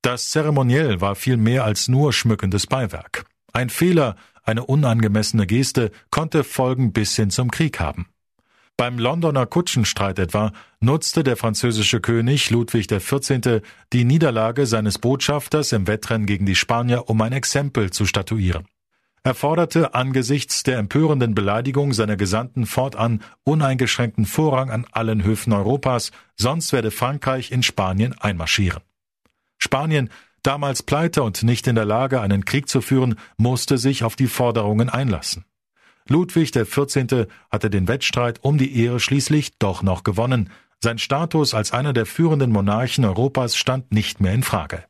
Das 0.02 0.30
Zeremoniell 0.30 1.00
war 1.00 1.14
viel 1.14 1.36
mehr 1.36 1.64
als 1.64 1.88
nur 1.88 2.12
schmückendes 2.12 2.66
Beiwerk. 2.66 3.26
Ein 3.52 3.70
Fehler, 3.70 4.16
eine 4.44 4.64
unangemessene 4.64 5.46
Geste 5.46 5.90
konnte 6.10 6.44
Folgen 6.44 6.92
bis 6.92 7.16
hin 7.16 7.30
zum 7.30 7.50
Krieg 7.50 7.80
haben. 7.80 8.06
Beim 8.78 8.98
Londoner 8.98 9.46
Kutschenstreit 9.46 10.18
etwa 10.18 10.52
nutzte 10.80 11.24
der 11.24 11.38
französische 11.38 12.00
König 12.00 12.50
Ludwig 12.50 12.88
XIV. 12.88 13.62
die 13.94 14.04
Niederlage 14.04 14.66
seines 14.66 14.98
Botschafters 14.98 15.72
im 15.72 15.86
Wettrennen 15.86 16.26
gegen 16.26 16.44
die 16.44 16.54
Spanier, 16.54 17.08
um 17.08 17.18
ein 17.22 17.32
Exempel 17.32 17.90
zu 17.90 18.04
statuieren. 18.04 18.66
Er 19.22 19.34
forderte 19.34 19.94
angesichts 19.94 20.62
der 20.62 20.76
empörenden 20.76 21.34
Beleidigung 21.34 21.94
seiner 21.94 22.18
Gesandten 22.18 22.66
fortan 22.66 23.22
uneingeschränkten 23.44 24.26
Vorrang 24.26 24.70
an 24.70 24.86
allen 24.92 25.24
Höfen 25.24 25.54
Europas, 25.54 26.12
sonst 26.36 26.74
werde 26.74 26.90
Frankreich 26.90 27.50
in 27.50 27.62
Spanien 27.62 28.12
einmarschieren. 28.20 28.82
Spanien, 29.56 30.10
damals 30.42 30.82
pleite 30.82 31.22
und 31.22 31.42
nicht 31.42 31.66
in 31.66 31.76
der 31.76 31.86
Lage, 31.86 32.20
einen 32.20 32.44
Krieg 32.44 32.68
zu 32.68 32.82
führen, 32.82 33.18
musste 33.38 33.78
sich 33.78 34.04
auf 34.04 34.16
die 34.16 34.28
Forderungen 34.28 34.90
einlassen. 34.90 35.46
Ludwig 36.08 36.52
XIV. 36.52 37.26
hatte 37.50 37.70
den 37.70 37.88
Wettstreit 37.88 38.38
um 38.42 38.58
die 38.58 38.78
Ehre 38.78 39.00
schließlich 39.00 39.58
doch 39.58 39.82
noch 39.82 40.04
gewonnen. 40.04 40.50
Sein 40.80 40.98
Status 40.98 41.54
als 41.54 41.72
einer 41.72 41.92
der 41.92 42.06
führenden 42.06 42.52
Monarchen 42.52 43.04
Europas 43.04 43.56
stand 43.56 43.92
nicht 43.92 44.20
mehr 44.20 44.34
in 44.34 44.42
Frage. 44.42 44.84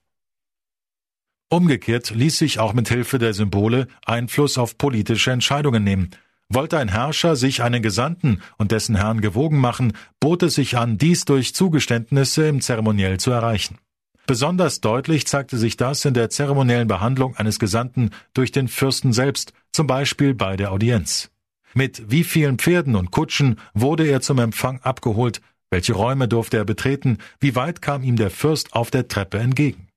Umgekehrt 1.48 2.10
ließ 2.10 2.38
sich 2.38 2.58
auch 2.58 2.72
mit 2.72 2.88
Hilfe 2.88 3.18
der 3.18 3.32
Symbole 3.32 3.86
Einfluss 4.04 4.58
auf 4.58 4.78
politische 4.78 5.30
Entscheidungen 5.30 5.84
nehmen. 5.84 6.10
Wollte 6.48 6.78
ein 6.78 6.88
Herrscher 6.88 7.36
sich 7.36 7.62
einen 7.62 7.82
Gesandten 7.82 8.42
und 8.58 8.72
dessen 8.72 8.96
Herrn 8.96 9.20
gewogen 9.20 9.58
machen, 9.58 9.92
bot 10.20 10.42
es 10.42 10.54
sich 10.54 10.76
an, 10.76 10.98
dies 10.98 11.24
durch 11.24 11.54
Zugeständnisse 11.54 12.48
im 12.48 12.60
Zeremoniell 12.60 13.18
zu 13.18 13.30
erreichen. 13.30 13.78
Besonders 14.26 14.80
deutlich 14.80 15.26
zeigte 15.26 15.56
sich 15.56 15.76
das 15.76 16.04
in 16.04 16.14
der 16.14 16.30
zeremoniellen 16.30 16.88
Behandlung 16.88 17.36
eines 17.36 17.60
Gesandten 17.60 18.10
durch 18.34 18.50
den 18.50 18.66
Fürsten 18.66 19.12
selbst, 19.12 19.52
zum 19.76 19.86
Beispiel 19.86 20.34
bei 20.34 20.56
der 20.56 20.72
Audienz. 20.72 21.30
Mit 21.74 22.10
wie 22.10 22.24
vielen 22.24 22.58
Pferden 22.58 22.96
und 22.96 23.10
Kutschen 23.10 23.60
wurde 23.74 24.06
er 24.06 24.22
zum 24.22 24.38
Empfang 24.38 24.80
abgeholt, 24.80 25.42
welche 25.70 25.92
Räume 25.92 26.28
durfte 26.28 26.56
er 26.56 26.64
betreten, 26.64 27.18
wie 27.40 27.54
weit 27.54 27.82
kam 27.82 28.02
ihm 28.02 28.16
der 28.16 28.30
Fürst 28.30 28.72
auf 28.72 28.90
der 28.90 29.06
Treppe 29.06 29.38
entgegen. 29.38 29.88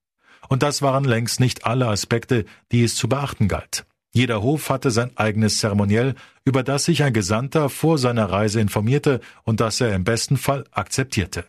Und 0.49 0.63
das 0.63 0.81
waren 0.81 1.05
längst 1.05 1.39
nicht 1.39 1.65
alle 1.65 1.87
Aspekte, 1.87 2.43
die 2.73 2.83
es 2.83 2.95
zu 2.95 3.07
beachten 3.07 3.47
galt. 3.47 3.85
Jeder 4.11 4.41
Hof 4.41 4.69
hatte 4.69 4.91
sein 4.91 5.15
eigenes 5.15 5.59
Zeremoniell, 5.59 6.15
über 6.43 6.63
das 6.63 6.85
sich 6.85 7.03
ein 7.03 7.13
Gesandter 7.13 7.69
vor 7.69 7.97
seiner 7.97 8.29
Reise 8.29 8.59
informierte 8.59 9.21
und 9.43 9.61
das 9.61 9.79
er 9.79 9.95
im 9.95 10.03
besten 10.03 10.35
Fall 10.35 10.65
akzeptierte. 10.71 11.45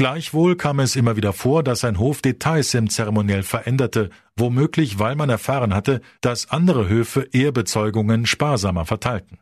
Gleichwohl 0.00 0.56
kam 0.56 0.80
es 0.80 0.96
immer 0.96 1.16
wieder 1.16 1.34
vor, 1.34 1.62
dass 1.62 1.84
ein 1.84 1.98
Hof 1.98 2.22
Details 2.22 2.72
im 2.72 2.88
Zeremoniell 2.88 3.42
veränderte, 3.42 4.08
womöglich 4.34 4.98
weil 4.98 5.14
man 5.14 5.28
erfahren 5.28 5.74
hatte, 5.74 6.00
dass 6.22 6.50
andere 6.50 6.88
Höfe 6.88 7.28
Ehrbezeugungen 7.32 8.24
sparsamer 8.24 8.86
verteilten. 8.86 9.40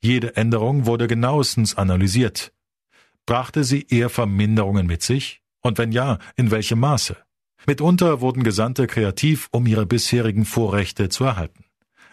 Jede 0.00 0.36
Änderung 0.36 0.86
wurde 0.86 1.08
genauestens 1.08 1.76
analysiert. 1.76 2.52
Brachte 3.26 3.64
sie 3.64 3.88
Ehrverminderungen 3.88 4.86
mit 4.86 5.02
sich? 5.02 5.42
Und 5.62 5.78
wenn 5.78 5.90
ja, 5.90 6.20
in 6.36 6.52
welchem 6.52 6.78
Maße? 6.78 7.16
Mitunter 7.66 8.20
wurden 8.20 8.44
Gesandte 8.44 8.86
kreativ, 8.86 9.48
um 9.50 9.66
ihre 9.66 9.84
bisherigen 9.84 10.44
Vorrechte 10.44 11.08
zu 11.08 11.24
erhalten. 11.24 11.64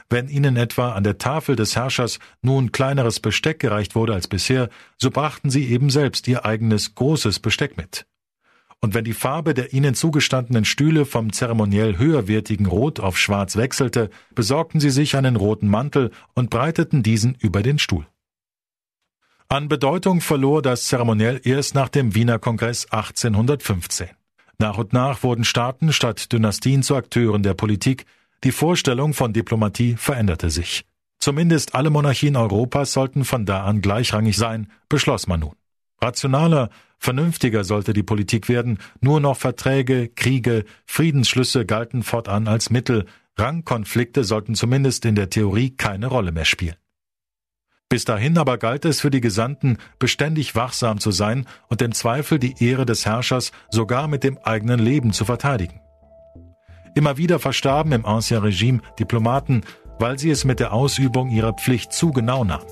Wenn 0.09 0.27
ihnen 0.27 0.55
etwa 0.55 0.93
an 0.93 1.03
der 1.03 1.17
Tafel 1.17 1.55
des 1.55 1.75
Herrschers 1.75 2.19
nun 2.41 2.71
kleineres 2.71 3.19
Besteck 3.19 3.59
gereicht 3.59 3.95
wurde 3.95 4.13
als 4.13 4.27
bisher, 4.27 4.69
so 4.97 5.09
brachten 5.09 5.49
sie 5.49 5.65
eben 5.65 5.89
selbst 5.89 6.27
ihr 6.27 6.45
eigenes 6.45 6.93
großes 6.93 7.39
Besteck 7.39 7.77
mit. 7.77 8.05
Und 8.81 8.93
wenn 8.93 9.03
die 9.03 9.13
Farbe 9.13 9.55
der 9.55 9.73
ihnen 9.73 9.95
zugestandenen 9.95 10.63
Stühle 10.63 11.05
vom 11.05 11.33
zeremoniell 11.33 11.97
höherwertigen 11.97 12.67
Rot 12.67 12.99
auf 12.99 13.17
Schwarz 13.17 13.55
wechselte, 13.55 14.11
besorgten 14.35 14.79
sie 14.79 14.91
sich 14.91 15.15
einen 15.15 15.37
roten 15.37 15.67
Mantel 15.67 16.11
und 16.35 16.51
breiteten 16.51 17.01
diesen 17.01 17.35
über 17.35 17.63
den 17.63 17.79
Stuhl. 17.79 18.05
An 19.47 19.69
Bedeutung 19.69 20.21
verlor 20.21 20.61
das 20.61 20.85
Zeremoniell 20.85 21.41
erst 21.43 21.73
nach 21.73 21.89
dem 21.89 22.13
Wiener 22.13 22.37
Kongress 22.37 22.85
1815. 22.91 24.09
Nach 24.57 24.77
und 24.77 24.93
nach 24.93 25.23
wurden 25.23 25.43
Staaten 25.45 25.91
statt 25.91 26.31
Dynastien 26.31 26.83
zu 26.83 26.95
Akteuren 26.95 27.43
der 27.43 27.53
Politik, 27.53 28.05
die 28.45 28.51
Vorstellung 28.51 29.13
von 29.13 29.33
Diplomatie 29.33 29.95
veränderte 29.97 30.51
sich. 30.51 30.85
Zumindest 31.19 31.73
alle 31.73 31.89
Monarchien 31.89 32.35
Europas 32.35 32.93
sollten 32.93 33.25
von 33.25 33.45
da 33.45 33.63
an 33.63 33.81
gleichrangig 33.81 34.37
sein, 34.37 34.71
beschloss 34.87 35.25
man 35.25 35.39
nun. 35.39 35.55
Rationaler, 35.99 36.69
vernünftiger 36.99 37.63
sollte 37.63 37.93
die 37.93 38.03
Politik 38.03 38.47
werden, 38.47 38.77
nur 39.01 39.19
noch 39.19 39.37
Verträge, 39.37 40.09
Kriege, 40.09 40.63
Friedensschlüsse 40.85 41.65
galten 41.65 42.03
fortan 42.03 42.47
als 42.47 42.69
Mittel, 42.69 43.05
Rangkonflikte 43.35 44.23
sollten 44.23 44.53
zumindest 44.53 45.05
in 45.05 45.15
der 45.15 45.31
Theorie 45.31 45.71
keine 45.71 46.07
Rolle 46.07 46.31
mehr 46.31 46.45
spielen. 46.45 46.75
Bis 47.89 48.05
dahin 48.05 48.37
aber 48.37 48.59
galt 48.59 48.85
es 48.85 49.01
für 49.01 49.09
die 49.09 49.21
Gesandten, 49.21 49.77
beständig 49.97 50.53
wachsam 50.53 50.99
zu 50.99 51.09
sein 51.09 51.47
und 51.67 51.81
im 51.81 51.93
Zweifel 51.93 52.37
die 52.37 52.63
Ehre 52.63 52.85
des 52.85 53.07
Herrschers 53.07 53.51
sogar 53.71 54.07
mit 54.07 54.23
dem 54.23 54.37
eigenen 54.37 54.79
Leben 54.79 55.13
zu 55.13 55.25
verteidigen. 55.25 55.79
Immer 56.95 57.17
wieder 57.17 57.39
verstarben 57.39 57.91
im 57.91 58.05
Ancien 58.05 58.41
Regime 58.41 58.79
Diplomaten, 58.97 59.63
weil 59.99 60.17
sie 60.17 60.31
es 60.31 60.45
mit 60.45 60.61
der 60.61 60.71
Ausübung 60.71 61.29
ihrer 61.29 61.51
Pflicht 61.51 61.91
zu 61.91 62.11
genau 62.11 62.45
nahmen. 62.45 62.65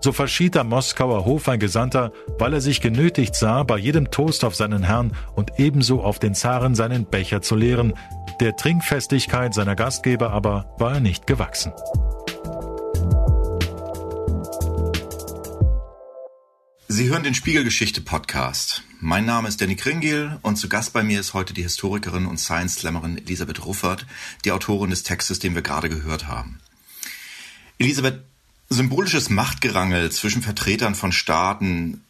So 0.00 0.10
verschied 0.12 0.56
am 0.56 0.68
Moskauer 0.68 1.24
Hof 1.24 1.48
ein 1.48 1.60
Gesandter, 1.60 2.12
weil 2.38 2.52
er 2.52 2.60
sich 2.60 2.80
genötigt 2.80 3.36
sah, 3.36 3.62
bei 3.62 3.78
jedem 3.78 4.10
Toast 4.10 4.44
auf 4.44 4.56
seinen 4.56 4.82
Herrn 4.82 5.12
und 5.36 5.52
ebenso 5.58 6.02
auf 6.02 6.18
den 6.18 6.34
Zaren 6.34 6.74
seinen 6.74 7.06
Becher 7.06 7.40
zu 7.42 7.54
leeren. 7.54 7.94
Der 8.40 8.56
Trinkfestigkeit 8.56 9.54
seiner 9.54 9.76
Gastgeber 9.76 10.30
aber 10.32 10.66
war 10.78 10.94
er 10.94 11.00
nicht 11.00 11.26
gewachsen. 11.26 11.72
Sie 16.86 17.08
hören 17.08 17.22
den 17.22 17.34
Spiegelgeschichte 17.34 18.02
Podcast. 18.02 18.82
Mein 19.00 19.24
Name 19.24 19.48
ist 19.48 19.58
Danny 19.58 19.74
Kringel 19.74 20.38
und 20.42 20.56
zu 20.56 20.68
Gast 20.68 20.92
bei 20.92 21.02
mir 21.02 21.18
ist 21.18 21.32
heute 21.32 21.54
die 21.54 21.62
Historikerin 21.62 22.26
und 22.26 22.38
Science 22.38 22.74
Slammerin 22.74 23.16
Elisabeth 23.16 23.64
Ruffert, 23.64 24.06
die 24.44 24.52
Autorin 24.52 24.90
des 24.90 25.02
Textes, 25.02 25.38
den 25.38 25.54
wir 25.54 25.62
gerade 25.62 25.88
gehört 25.88 26.28
haben. 26.28 26.60
Elisabeth, 27.78 28.22
symbolisches 28.68 29.30
Machtgerangel 29.30 30.12
zwischen 30.12 30.42
Vertretern 30.42 30.94
von 30.94 31.10
Staaten 31.10 32.03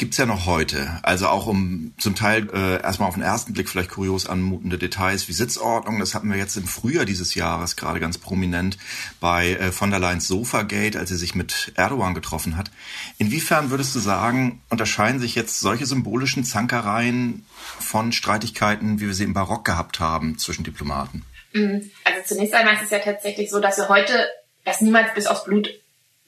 gibt's 0.00 0.16
ja 0.16 0.24
noch 0.24 0.46
heute. 0.46 0.98
Also 1.02 1.28
auch 1.28 1.46
um 1.46 1.92
zum 1.98 2.14
Teil 2.14 2.48
äh, 2.54 2.82
erstmal 2.82 3.08
auf 3.08 3.14
den 3.14 3.22
ersten 3.22 3.52
Blick 3.52 3.68
vielleicht 3.68 3.90
kurios 3.90 4.26
anmutende 4.26 4.78
Details 4.78 5.28
wie 5.28 5.32
Sitzordnung. 5.32 6.00
Das 6.00 6.14
hatten 6.14 6.30
wir 6.30 6.38
jetzt 6.38 6.56
im 6.56 6.66
Frühjahr 6.66 7.04
dieses 7.04 7.34
Jahres 7.34 7.76
gerade 7.76 8.00
ganz 8.00 8.16
prominent 8.16 8.78
bei 9.20 9.52
äh, 9.52 9.72
von 9.72 9.90
der 9.90 10.00
Leyen's 10.00 10.26
Sofagate, 10.26 10.98
als 10.98 11.10
sie 11.10 11.16
sich 11.16 11.34
mit 11.34 11.72
Erdogan 11.76 12.14
getroffen 12.14 12.56
hat. 12.56 12.70
Inwiefern 13.18 13.70
würdest 13.70 13.94
du 13.94 14.00
sagen, 14.00 14.62
unterscheiden 14.70 15.20
sich 15.20 15.34
jetzt 15.34 15.60
solche 15.60 15.84
symbolischen 15.84 16.44
Zankereien 16.44 17.44
von 17.78 18.12
Streitigkeiten, 18.12 19.00
wie 19.00 19.06
wir 19.06 19.14
sie 19.14 19.24
im 19.24 19.34
Barock 19.34 19.66
gehabt 19.66 20.00
haben 20.00 20.38
zwischen 20.38 20.64
Diplomaten? 20.64 21.26
Mhm. 21.52 21.90
Also 22.04 22.20
zunächst 22.24 22.54
einmal 22.54 22.74
ist 22.74 22.84
es 22.84 22.90
ja 22.90 23.00
tatsächlich 23.00 23.50
so, 23.50 23.60
dass 23.60 23.76
wir 23.76 23.90
heute 23.90 24.28
das 24.64 24.80
niemals 24.80 25.12
bis 25.14 25.26
aufs 25.26 25.44
Blut 25.44 25.68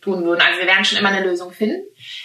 tun 0.03 0.25
würden. 0.25 0.41
Also 0.41 0.59
wir 0.61 0.67
werden 0.67 0.85
schon 0.85 0.99
immer 0.99 1.11
eine 1.11 1.25
Lösung 1.25 1.53
finden. 1.53 1.81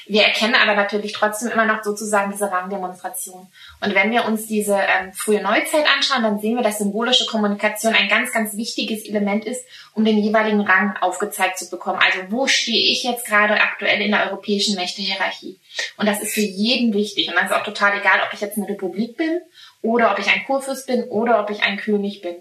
Wir 0.08 0.24
erkennen 0.24 0.56
aber 0.56 0.76
natürlich 0.76 1.14
trotzdem 1.14 1.52
immer 1.52 1.66
noch 1.66 1.84
sozusagen 1.84 2.32
diese 2.32 2.52
Rangdemonstration. 2.52 3.48
Und 3.82 3.96
wenn 3.96 4.12
wir 4.12 4.26
uns 4.26 4.48
diese 4.48 4.74
ähm, 4.76 5.14
frühe 5.14 5.42
Neuzeit 5.42 5.86
anschauen, 5.96 6.24
dann 6.24 6.40
sehen 6.40 6.56
wir, 6.56 6.64
dass 6.64 6.80
symbolische 6.80 7.28
Kommunikation 7.28 7.94
ein 7.94 8.10
ganz, 8.10 8.34
ganz 8.34 8.58
wichtiges 8.58 9.08
Element 9.08 9.46
ist, 9.46 9.64
um 9.94 10.04
den 10.04 10.18
jeweiligen 10.18 10.62
Rang 10.62 10.98
aufgezeigt 11.02 11.60
zu 11.60 11.70
bekommen. 11.70 12.00
Also 12.04 12.32
wo 12.32 12.48
stehe 12.48 12.92
ich 12.92 13.04
jetzt 13.04 13.28
gerade 13.28 13.62
aktuell 13.62 14.02
in 14.02 14.12
der 14.12 14.26
europäischen 14.26 14.76
Mächtehierarchie? 14.76 15.60
Und 15.98 16.08
das 16.08 16.22
ist 16.22 16.34
für 16.34 16.42
jeden 16.42 16.94
wichtig. 16.94 17.30
Und 17.30 17.36
das 17.36 17.52
ist 17.52 17.56
auch 17.56 17.64
total 17.64 18.00
egal, 18.00 18.22
ob 18.26 18.34
ich 18.34 18.42
jetzt 18.42 18.58
eine 18.58 18.68
Republik 18.68 19.18
bin 19.18 19.40
oder 19.84 20.12
ob 20.12 20.20
ich 20.20 20.28
ein 20.28 20.44
Kurfürst 20.46 20.88
bin 20.88 21.04
oder 21.04 21.40
ob 21.40 21.52
ich 21.52 21.62
ein 21.62 21.78
König 21.78 22.22
bin. 22.22 22.36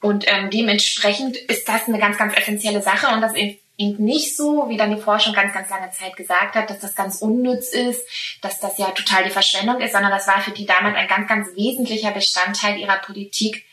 Und 0.00 0.24
ähm, 0.26 0.48
dementsprechend 0.48 1.36
ist 1.36 1.68
das 1.68 1.86
eine 1.86 1.98
ganz, 1.98 2.16
ganz 2.16 2.34
essentielle 2.34 2.80
Sache 2.80 3.14
und 3.14 3.20
das 3.20 3.34
eben 3.80 4.04
nicht 4.04 4.36
so, 4.36 4.68
wie 4.68 4.76
dann 4.76 4.94
die 4.94 5.00
Forschung 5.00 5.32
ganz, 5.32 5.54
ganz 5.54 5.70
lange 5.70 5.90
Zeit 5.90 6.14
gesagt 6.16 6.54
hat, 6.54 6.68
dass 6.68 6.80
das 6.80 6.94
ganz 6.94 7.16
unnütz 7.22 7.70
ist, 7.70 8.06
dass 8.42 8.60
das 8.60 8.76
ja 8.76 8.90
total 8.90 9.24
die 9.24 9.30
Verschwendung 9.30 9.80
ist, 9.80 9.92
sondern 9.92 10.10
das 10.10 10.26
war 10.26 10.40
für 10.40 10.50
die 10.50 10.66
damals 10.66 10.96
ein 10.96 11.08
ganz, 11.08 11.28
ganz 11.28 11.48
wesentlicher 11.56 12.10
Bestandteil 12.10 12.78
ihrer 12.78 12.98
Politik. 12.98 13.64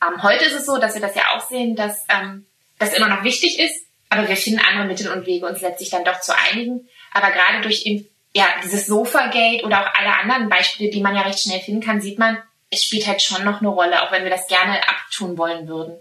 Ähm, 0.00 0.22
heute 0.22 0.44
ist 0.44 0.54
es 0.54 0.66
so, 0.66 0.78
dass 0.78 0.94
wir 0.94 1.02
das 1.02 1.16
ja 1.16 1.34
auch 1.34 1.48
sehen, 1.48 1.74
dass 1.74 2.04
ähm, 2.08 2.46
das 2.78 2.94
immer 2.94 3.08
noch 3.08 3.24
wichtig 3.24 3.58
ist, 3.58 3.84
aber 4.08 4.28
wir 4.28 4.36
finden 4.36 4.60
andere 4.60 4.86
Mittel 4.86 5.10
und 5.10 5.26
Wege, 5.26 5.46
uns 5.46 5.60
letztlich 5.60 5.90
dann 5.90 6.04
doch 6.04 6.20
zu 6.20 6.32
einigen. 6.36 6.88
Aber 7.12 7.30
gerade 7.30 7.62
durch 7.62 7.84
ja, 8.34 8.46
dieses 8.62 8.86
Sofa-Gate 8.86 9.64
oder 9.64 9.80
auch 9.80 9.94
alle 9.94 10.16
anderen 10.16 10.48
Beispiele, 10.48 10.90
die 10.90 11.02
man 11.02 11.16
ja 11.16 11.22
recht 11.22 11.40
schnell 11.40 11.60
finden 11.60 11.82
kann, 11.82 12.00
sieht 12.00 12.18
man, 12.18 12.38
es 12.70 12.84
spielt 12.84 13.06
halt 13.06 13.20
schon 13.20 13.44
noch 13.44 13.60
eine 13.60 13.68
Rolle, 13.68 14.02
auch 14.02 14.12
wenn 14.12 14.22
wir 14.22 14.30
das 14.30 14.46
gerne 14.46 14.88
abtun 14.88 15.36
wollen 15.36 15.66
würden. 15.68 15.98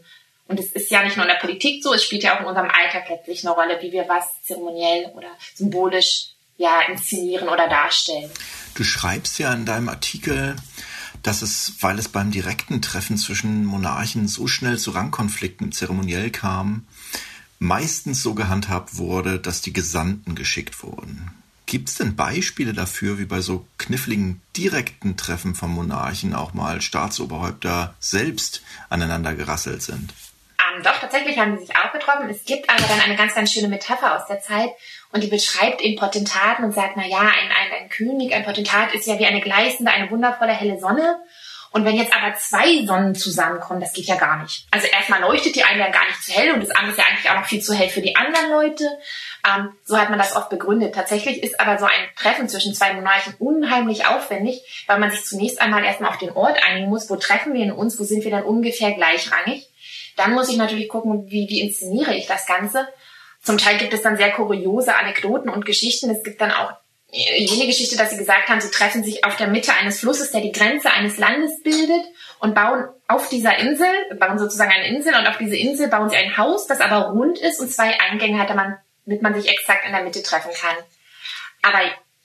Und 0.51 0.59
es 0.59 0.73
ist 0.73 0.91
ja 0.91 1.01
nicht 1.01 1.15
nur 1.15 1.25
in 1.25 1.31
der 1.31 1.39
Politik 1.39 1.81
so, 1.81 1.93
es 1.93 2.03
spielt 2.03 2.23
ja 2.23 2.35
auch 2.35 2.41
in 2.41 2.45
unserem 2.45 2.69
Alltag 2.69 3.07
letztlich 3.09 3.45
eine 3.45 3.55
Rolle, 3.55 3.79
wie 3.81 3.93
wir 3.93 4.05
was 4.09 4.25
zeremoniell 4.43 5.05
oder 5.15 5.29
symbolisch 5.55 6.31
ja 6.57 6.81
inszenieren 6.89 7.47
oder 7.47 7.69
darstellen. 7.69 8.29
Du 8.75 8.83
schreibst 8.83 9.39
ja 9.39 9.53
in 9.53 9.65
deinem 9.65 9.87
Artikel, 9.87 10.57
dass 11.23 11.41
es, 11.41 11.75
weil 11.79 11.97
es 11.97 12.09
beim 12.09 12.31
direkten 12.31 12.81
Treffen 12.81 13.17
zwischen 13.17 13.63
Monarchen 13.63 14.27
so 14.27 14.45
schnell 14.47 14.77
zu 14.77 14.91
Rangkonflikten 14.91 15.71
zeremoniell 15.71 16.31
kam, 16.31 16.85
meistens 17.59 18.21
so 18.21 18.33
gehandhabt 18.33 18.97
wurde, 18.97 19.39
dass 19.39 19.61
die 19.61 19.71
Gesandten 19.71 20.35
geschickt 20.35 20.83
wurden. 20.83 21.31
Gibt 21.65 21.87
es 21.87 21.95
denn 21.95 22.17
Beispiele 22.17 22.73
dafür, 22.73 23.17
wie 23.19 23.25
bei 23.25 23.39
so 23.39 23.65
kniffligen 23.77 24.41
direkten 24.57 25.15
Treffen 25.15 25.55
von 25.55 25.71
Monarchen 25.71 26.35
auch 26.35 26.53
mal 26.53 26.81
Staatsoberhäupter 26.81 27.95
selbst 28.01 28.63
aneinander 28.89 29.33
gerasselt 29.33 29.81
sind? 29.81 30.13
Ähm, 30.71 30.83
doch, 30.83 30.99
tatsächlich 30.99 31.37
haben 31.37 31.57
sie 31.57 31.65
sich 31.65 31.75
auch 31.75 31.91
getroffen. 31.91 32.29
Es 32.29 32.45
gibt 32.45 32.69
aber 32.69 32.81
dann 32.87 33.01
eine 33.01 33.15
ganz, 33.15 33.35
ganz 33.35 33.51
schöne 33.51 33.67
Metapher 33.67 34.15
aus 34.15 34.27
der 34.27 34.41
Zeit 34.41 34.71
und 35.11 35.23
die 35.23 35.27
beschreibt 35.27 35.81
eben 35.81 35.99
Potentaten 35.99 36.65
und 36.65 36.73
sagt, 36.73 36.93
na 36.95 37.05
ja, 37.05 37.19
ein, 37.19 37.27
ein, 37.29 37.81
ein 37.81 37.89
König, 37.89 38.33
ein 38.33 38.45
Potentat 38.45 38.93
ist 38.93 39.07
ja 39.07 39.19
wie 39.19 39.25
eine 39.25 39.41
gleißende, 39.41 39.91
eine 39.91 40.09
wundervolle 40.09 40.53
helle 40.53 40.79
Sonne. 40.79 41.19
Und 41.73 41.85
wenn 41.85 41.95
jetzt 41.95 42.13
aber 42.13 42.35
zwei 42.35 42.85
Sonnen 42.85 43.15
zusammenkommen, 43.15 43.79
das 43.79 43.93
geht 43.93 44.05
ja 44.05 44.17
gar 44.17 44.41
nicht. 44.43 44.67
Also 44.71 44.87
erstmal 44.87 45.21
leuchtet 45.21 45.55
die 45.55 45.63
eine 45.63 45.79
ja 45.79 45.89
gar 45.89 46.05
nicht 46.05 46.21
zu 46.21 46.33
hell 46.33 46.51
und 46.51 46.61
das 46.61 46.71
andere 46.71 46.91
ist 46.91 46.97
ja 46.97 47.05
eigentlich 47.05 47.29
auch 47.29 47.35
noch 47.35 47.45
viel 47.45 47.61
zu 47.61 47.73
hell 47.73 47.87
für 47.87 48.01
die 48.01 48.17
anderen 48.17 48.49
Leute. 48.49 48.83
Ähm, 49.47 49.71
so 49.85 49.97
hat 49.97 50.09
man 50.09 50.19
das 50.19 50.35
oft 50.35 50.49
begründet. 50.49 50.93
Tatsächlich 50.93 51.41
ist 51.41 51.61
aber 51.61 51.79
so 51.79 51.85
ein 51.85 52.09
Treffen 52.17 52.49
zwischen 52.49 52.73
zwei 52.73 52.93
Monarchen 52.93 53.35
unheimlich 53.39 54.05
aufwendig, 54.05 54.83
weil 54.87 54.99
man 54.99 55.11
sich 55.11 55.23
zunächst 55.23 55.61
einmal 55.61 55.85
erstmal 55.85 56.09
auf 56.09 56.17
den 56.17 56.31
Ort 56.31 56.61
einigen 56.61 56.89
muss. 56.89 57.09
Wo 57.09 57.15
treffen 57.15 57.53
wir 57.53 57.63
in 57.63 57.71
uns? 57.71 57.97
Wo 57.97 58.03
sind 58.03 58.25
wir 58.25 58.31
dann 58.31 58.43
ungefähr 58.43 58.91
gleichrangig? 58.91 59.70
Dann 60.17 60.33
muss 60.33 60.49
ich 60.49 60.57
natürlich 60.57 60.89
gucken, 60.89 61.29
wie, 61.29 61.47
wie 61.49 61.61
inszeniere 61.61 62.15
ich 62.15 62.27
das 62.27 62.45
Ganze. 62.45 62.87
Zum 63.41 63.57
Teil 63.57 63.77
gibt 63.77 63.93
es 63.93 64.01
dann 64.01 64.17
sehr 64.17 64.31
kuriose 64.31 64.95
Anekdoten 64.95 65.49
und 65.49 65.65
Geschichten. 65.65 66.09
Es 66.09 66.23
gibt 66.23 66.41
dann 66.41 66.51
auch 66.51 66.73
jene 67.11 67.65
Geschichte, 67.65 67.97
dass 67.97 68.11
sie 68.11 68.17
gesagt 68.17 68.47
haben, 68.47 68.61
sie 68.61 68.71
treffen 68.71 69.03
sich 69.03 69.25
auf 69.25 69.35
der 69.35 69.47
Mitte 69.47 69.73
eines 69.73 69.99
Flusses, 69.99 70.31
der 70.31 70.41
die 70.41 70.51
Grenze 70.51 70.91
eines 70.91 71.17
Landes 71.17 71.61
bildet 71.61 72.05
und 72.39 72.55
bauen 72.55 72.87
auf 73.07 73.27
dieser 73.27 73.57
Insel, 73.57 73.87
bauen 74.17 74.39
sozusagen 74.39 74.71
eine 74.71 74.87
Insel 74.87 75.15
und 75.15 75.27
auf 75.27 75.37
diese 75.37 75.57
Insel 75.57 75.89
bauen 75.89 76.09
sie 76.09 76.15
ein 76.15 76.37
Haus, 76.37 76.67
das 76.67 76.79
aber 76.79 77.09
rund 77.09 77.37
ist 77.37 77.59
und 77.59 77.69
zwei 77.69 77.99
Eingänge 77.99 78.39
hat, 78.39 78.49
damit 78.49 79.21
man 79.21 79.33
sich 79.33 79.51
exakt 79.51 79.85
in 79.85 79.91
der 79.91 80.03
Mitte 80.03 80.23
treffen 80.23 80.51
kann. 80.53 80.75
Aber 81.61 81.79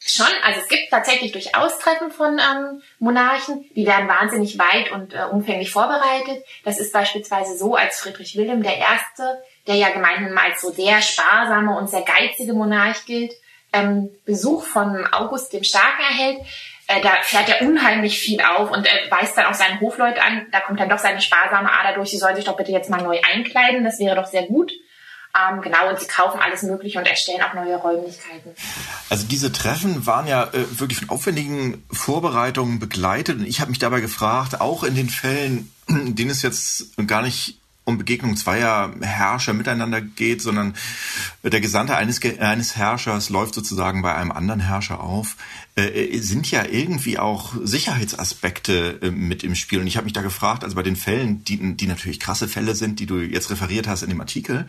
schon, 0.09 0.27
also 0.43 0.61
es 0.61 0.69
gibt 0.69 0.91
tatsächlich 0.91 1.33
durchaus 1.33 1.79
Treffen 1.79 2.11
von 2.11 2.39
ähm, 2.39 2.83
Monarchen, 2.99 3.65
die 3.75 3.87
werden 3.87 4.09
wahnsinnig 4.09 4.59
weit 4.59 4.91
und 4.93 5.15
äh, 5.15 5.25
umfänglich 5.31 5.71
vorbereitet. 5.71 6.45
Das 6.65 6.79
ist 6.79 6.93
beispielsweise 6.93 7.57
so, 7.57 7.75
als 7.75 8.01
Friedrich 8.01 8.37
Wilhelm 8.37 8.63
der 8.63 8.77
Erste, 8.77 9.43
der 9.67 9.77
ja 9.77 9.91
gemeinhin 9.91 10.37
als 10.37 10.61
so 10.61 10.71
sehr 10.71 11.03
sparsame 11.03 11.77
und 11.77 11.91
sehr 11.91 12.03
geizige 12.03 12.53
Monarch 12.53 13.05
gilt, 13.07 13.33
ähm, 13.73 14.11
Besuch 14.25 14.65
von 14.65 15.07
August 15.13 15.53
dem 15.53 15.65
Starken 15.65 16.03
erhält, 16.03 16.39
äh, 16.89 17.01
da 17.01 17.11
fährt 17.23 17.49
er 17.49 17.67
unheimlich 17.67 18.19
viel 18.19 18.41
auf 18.41 18.71
und 18.71 18.87
er 18.87 19.11
weist 19.11 19.37
dann 19.37 19.47
auch 19.47 19.55
seine 19.55 19.81
Hofleute 19.81 20.23
an, 20.23 20.47
da 20.53 20.61
kommt 20.61 20.79
dann 20.79 20.89
doch 20.89 20.99
seine 20.99 21.21
sparsame 21.21 21.71
Ader 21.71 21.95
durch, 21.95 22.11
sie 22.11 22.19
sollen 22.19 22.37
sich 22.37 22.45
doch 22.45 22.57
bitte 22.57 22.73
jetzt 22.73 22.91
mal 22.91 23.03
neu 23.03 23.19
einkleiden, 23.33 23.85
das 23.85 23.99
wäre 23.99 24.15
doch 24.15 24.27
sehr 24.27 24.45
gut. 24.45 24.73
Ähm, 25.37 25.61
genau, 25.61 25.89
und 25.91 25.99
sie 25.99 26.07
kaufen 26.07 26.41
alles 26.41 26.63
Mögliche 26.63 26.99
und 26.99 27.07
erstellen 27.07 27.43
auch 27.43 27.55
neue 27.55 27.77
Räumlichkeiten. 27.77 28.53
Also 29.11 29.27
diese 29.27 29.53
Treffen 29.53 30.07
waren 30.07 30.27
ja 30.27 30.45
äh, 30.45 30.79
wirklich 30.79 30.99
von 30.99 31.11
aufwendigen 31.11 31.85
Vorbereitungen 31.91 32.79
begleitet 32.79 33.39
und 33.39 33.47
ich 33.47 33.61
habe 33.61 33.71
mich 33.71 33.79
dabei 33.79 34.01
gefragt, 34.01 34.61
auch 34.61 34.83
in 34.83 34.95
den 34.95 35.11
Fällen, 35.11 35.73
denen 35.89 36.31
es 36.31 36.43
jetzt 36.43 36.97
gar 37.07 37.23
nicht 37.23 37.59
um 37.87 37.99
Begegnung 37.99 38.37
zweier 38.37 38.93
Herrscher 39.01 39.55
miteinander 39.55 40.01
geht, 40.01 40.43
sondern 40.43 40.75
der 41.45 41.61
Gesandte 41.61 41.97
eines, 41.97 42.21
eines 42.41 42.77
Herrschers 42.77 43.31
läuft 43.31 43.55
sozusagen 43.55 44.03
bei 44.03 44.13
einem 44.13 44.33
anderen 44.33 44.61
Herrscher 44.61 45.01
auf, 45.01 45.37
äh, 45.77 46.19
sind 46.19 46.51
ja 46.51 46.65
irgendwie 46.65 47.19
auch 47.19 47.55
Sicherheitsaspekte 47.63 48.99
äh, 49.03 49.11
mit 49.13 49.45
im 49.45 49.55
Spiel. 49.55 49.79
Und 49.79 49.87
ich 49.87 49.97
habe 49.97 50.05
mich 50.05 50.15
da 50.15 50.23
gefragt, 50.23 50.65
also 50.65 50.75
bei 50.75 50.83
den 50.83 50.97
Fällen, 50.97 51.45
die, 51.45 51.77
die 51.77 51.87
natürlich 51.87 52.19
krasse 52.19 52.49
Fälle 52.49 52.75
sind, 52.75 52.99
die 52.99 53.07
du 53.07 53.21
jetzt 53.21 53.51
referiert 53.51 53.87
hast 53.87 54.03
in 54.03 54.11
dem 54.11 54.21
Artikel, 54.21 54.67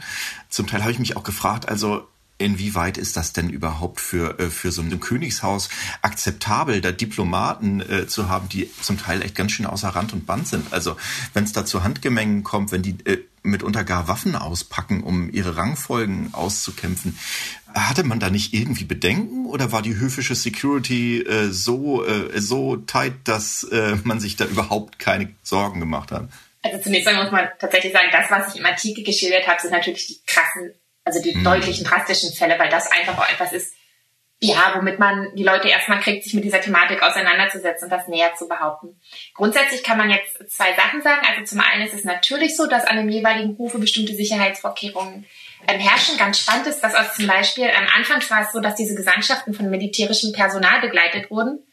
zum 0.50 0.68
Teil 0.68 0.82
habe 0.82 0.92
ich 0.92 1.00
mich 1.00 1.18
auch 1.18 1.24
gefragt, 1.24 1.68
also 1.68 2.08
Inwieweit 2.40 2.98
ist 2.98 3.18
das 3.18 3.34
denn 3.34 3.50
überhaupt 3.50 4.00
für, 4.00 4.40
äh, 4.40 4.50
für 4.50 4.72
so 4.72 4.82
ein 4.82 5.00
Königshaus 5.00 5.70
akzeptabel, 6.02 6.82
da 6.82 6.92
Diplomaten 6.92 7.82
äh, 7.82 8.08
zu 8.08 8.30
haben, 8.30 8.48
die 8.50 8.70
zum 8.82 9.00
Teil 9.00 9.24
echt 9.24 9.36
ganz 9.36 9.54
schön 9.54 9.66
außer 9.66 9.90
Rand 9.90 10.14
und 10.14 10.28
Band 10.28 10.48
sind? 10.48 10.72
Also 10.72 10.98
wenn 11.34 11.46
es 11.46 11.54
da 11.54 11.66
zu 11.66 11.84
Handgemengen 11.84 12.44
kommt, 12.44 12.72
wenn 12.72 12.84
die 12.84 12.98
äh, 13.06 13.24
mitunter 13.42 13.84
gar 13.84 14.08
Waffen 14.08 14.36
auspacken, 14.36 15.04
um 15.04 15.32
ihre 15.32 15.58
Rangfolgen 15.58 16.34
auszukämpfen, 16.34 17.18
hatte 17.74 18.04
man 18.04 18.20
da 18.20 18.30
nicht 18.30 18.54
irgendwie 18.54 18.86
Bedenken 18.86 19.46
oder 19.48 19.72
war 19.72 19.82
die 19.82 19.96
höfische 19.96 20.36
Security 20.36 21.22
äh, 21.22 21.50
so, 21.50 22.06
äh, 22.06 22.40
so 22.40 22.78
tight, 22.78 23.14
dass 23.24 23.64
äh, 23.64 23.96
man 24.04 24.20
sich 24.20 24.36
da 24.36 24.46
überhaupt 24.46 25.00
keine 25.00 25.34
Sorgen 25.44 25.80
gemacht 25.80 26.12
hat? 26.12 26.30
Also 26.62 26.84
zunächst 26.84 27.08
einmal 27.08 27.24
muss 27.24 27.32
man 27.32 27.48
tatsächlich 27.60 27.94
sagen, 27.94 28.08
das, 28.12 28.30
was 28.30 28.54
ich 28.54 28.60
im 28.60 28.66
Artikel 28.66 29.04
geschildert 29.04 29.48
habe, 29.48 29.62
sind 29.62 29.72
natürlich 29.72 30.08
die 30.08 30.20
krassen 30.26 30.74
also 31.08 31.22
die 31.22 31.36
mhm. 31.36 31.44
deutlichen, 31.44 31.86
drastischen 31.86 32.34
Fälle, 32.34 32.60
weil 32.60 32.70
das 32.70 32.92
einfach 32.92 33.18
auch 33.18 33.30
etwas 33.30 33.54
ist, 33.54 33.74
ja, 34.40 34.74
womit 34.76 35.00
man 35.00 35.34
die 35.36 35.44
Leute 35.44 35.68
erstmal 35.68 36.00
kriegt, 36.00 36.24
sich 36.24 36.36
mit 36.36 36.44
dieser 36.44 36.62
Thematik 36.62 37.02
auseinanderzusetzen 37.02 37.86
und 37.86 37.90
das 37.90 38.08
näher 38.08 38.36
zu 38.36 38.48
behaupten. 38.48 39.00
Grundsätzlich 39.34 39.84
kann 39.84 39.98
man 39.98 40.12
jetzt 40.12 40.38
zwei 40.52 40.76
Sachen 40.76 41.02
sagen. 41.02 41.26
Also 41.28 41.44
zum 41.44 41.60
einen 41.60 41.88
ist 41.88 41.96
es 41.96 42.04
natürlich 42.04 42.56
so, 42.56 42.68
dass 42.68 42.86
an 42.86 42.98
dem 42.98 43.10
jeweiligen 43.10 43.58
Hofe 43.58 43.80
bestimmte 43.80 44.14
Sicherheitsvorkehrungen 44.14 45.26
ähm, 45.68 45.80
herrschen. 45.80 46.18
Ganz 46.18 46.40
spannend 46.40 46.68
ist, 46.68 46.82
dass 46.82 46.94
aus 46.94 47.16
zum 47.16 47.26
Beispiel 47.26 47.64
am 47.64 47.86
ähm, 47.86 47.90
Anfang 47.96 48.22
war 48.30 48.44
es 48.44 48.52
so, 48.52 48.60
dass 48.60 48.76
diese 48.76 48.94
Gesandtschaften 48.94 49.56
von 49.56 49.72
militärischem 49.72 50.34
Personal 50.34 50.82
begleitet 50.82 51.32
wurden 51.32 51.64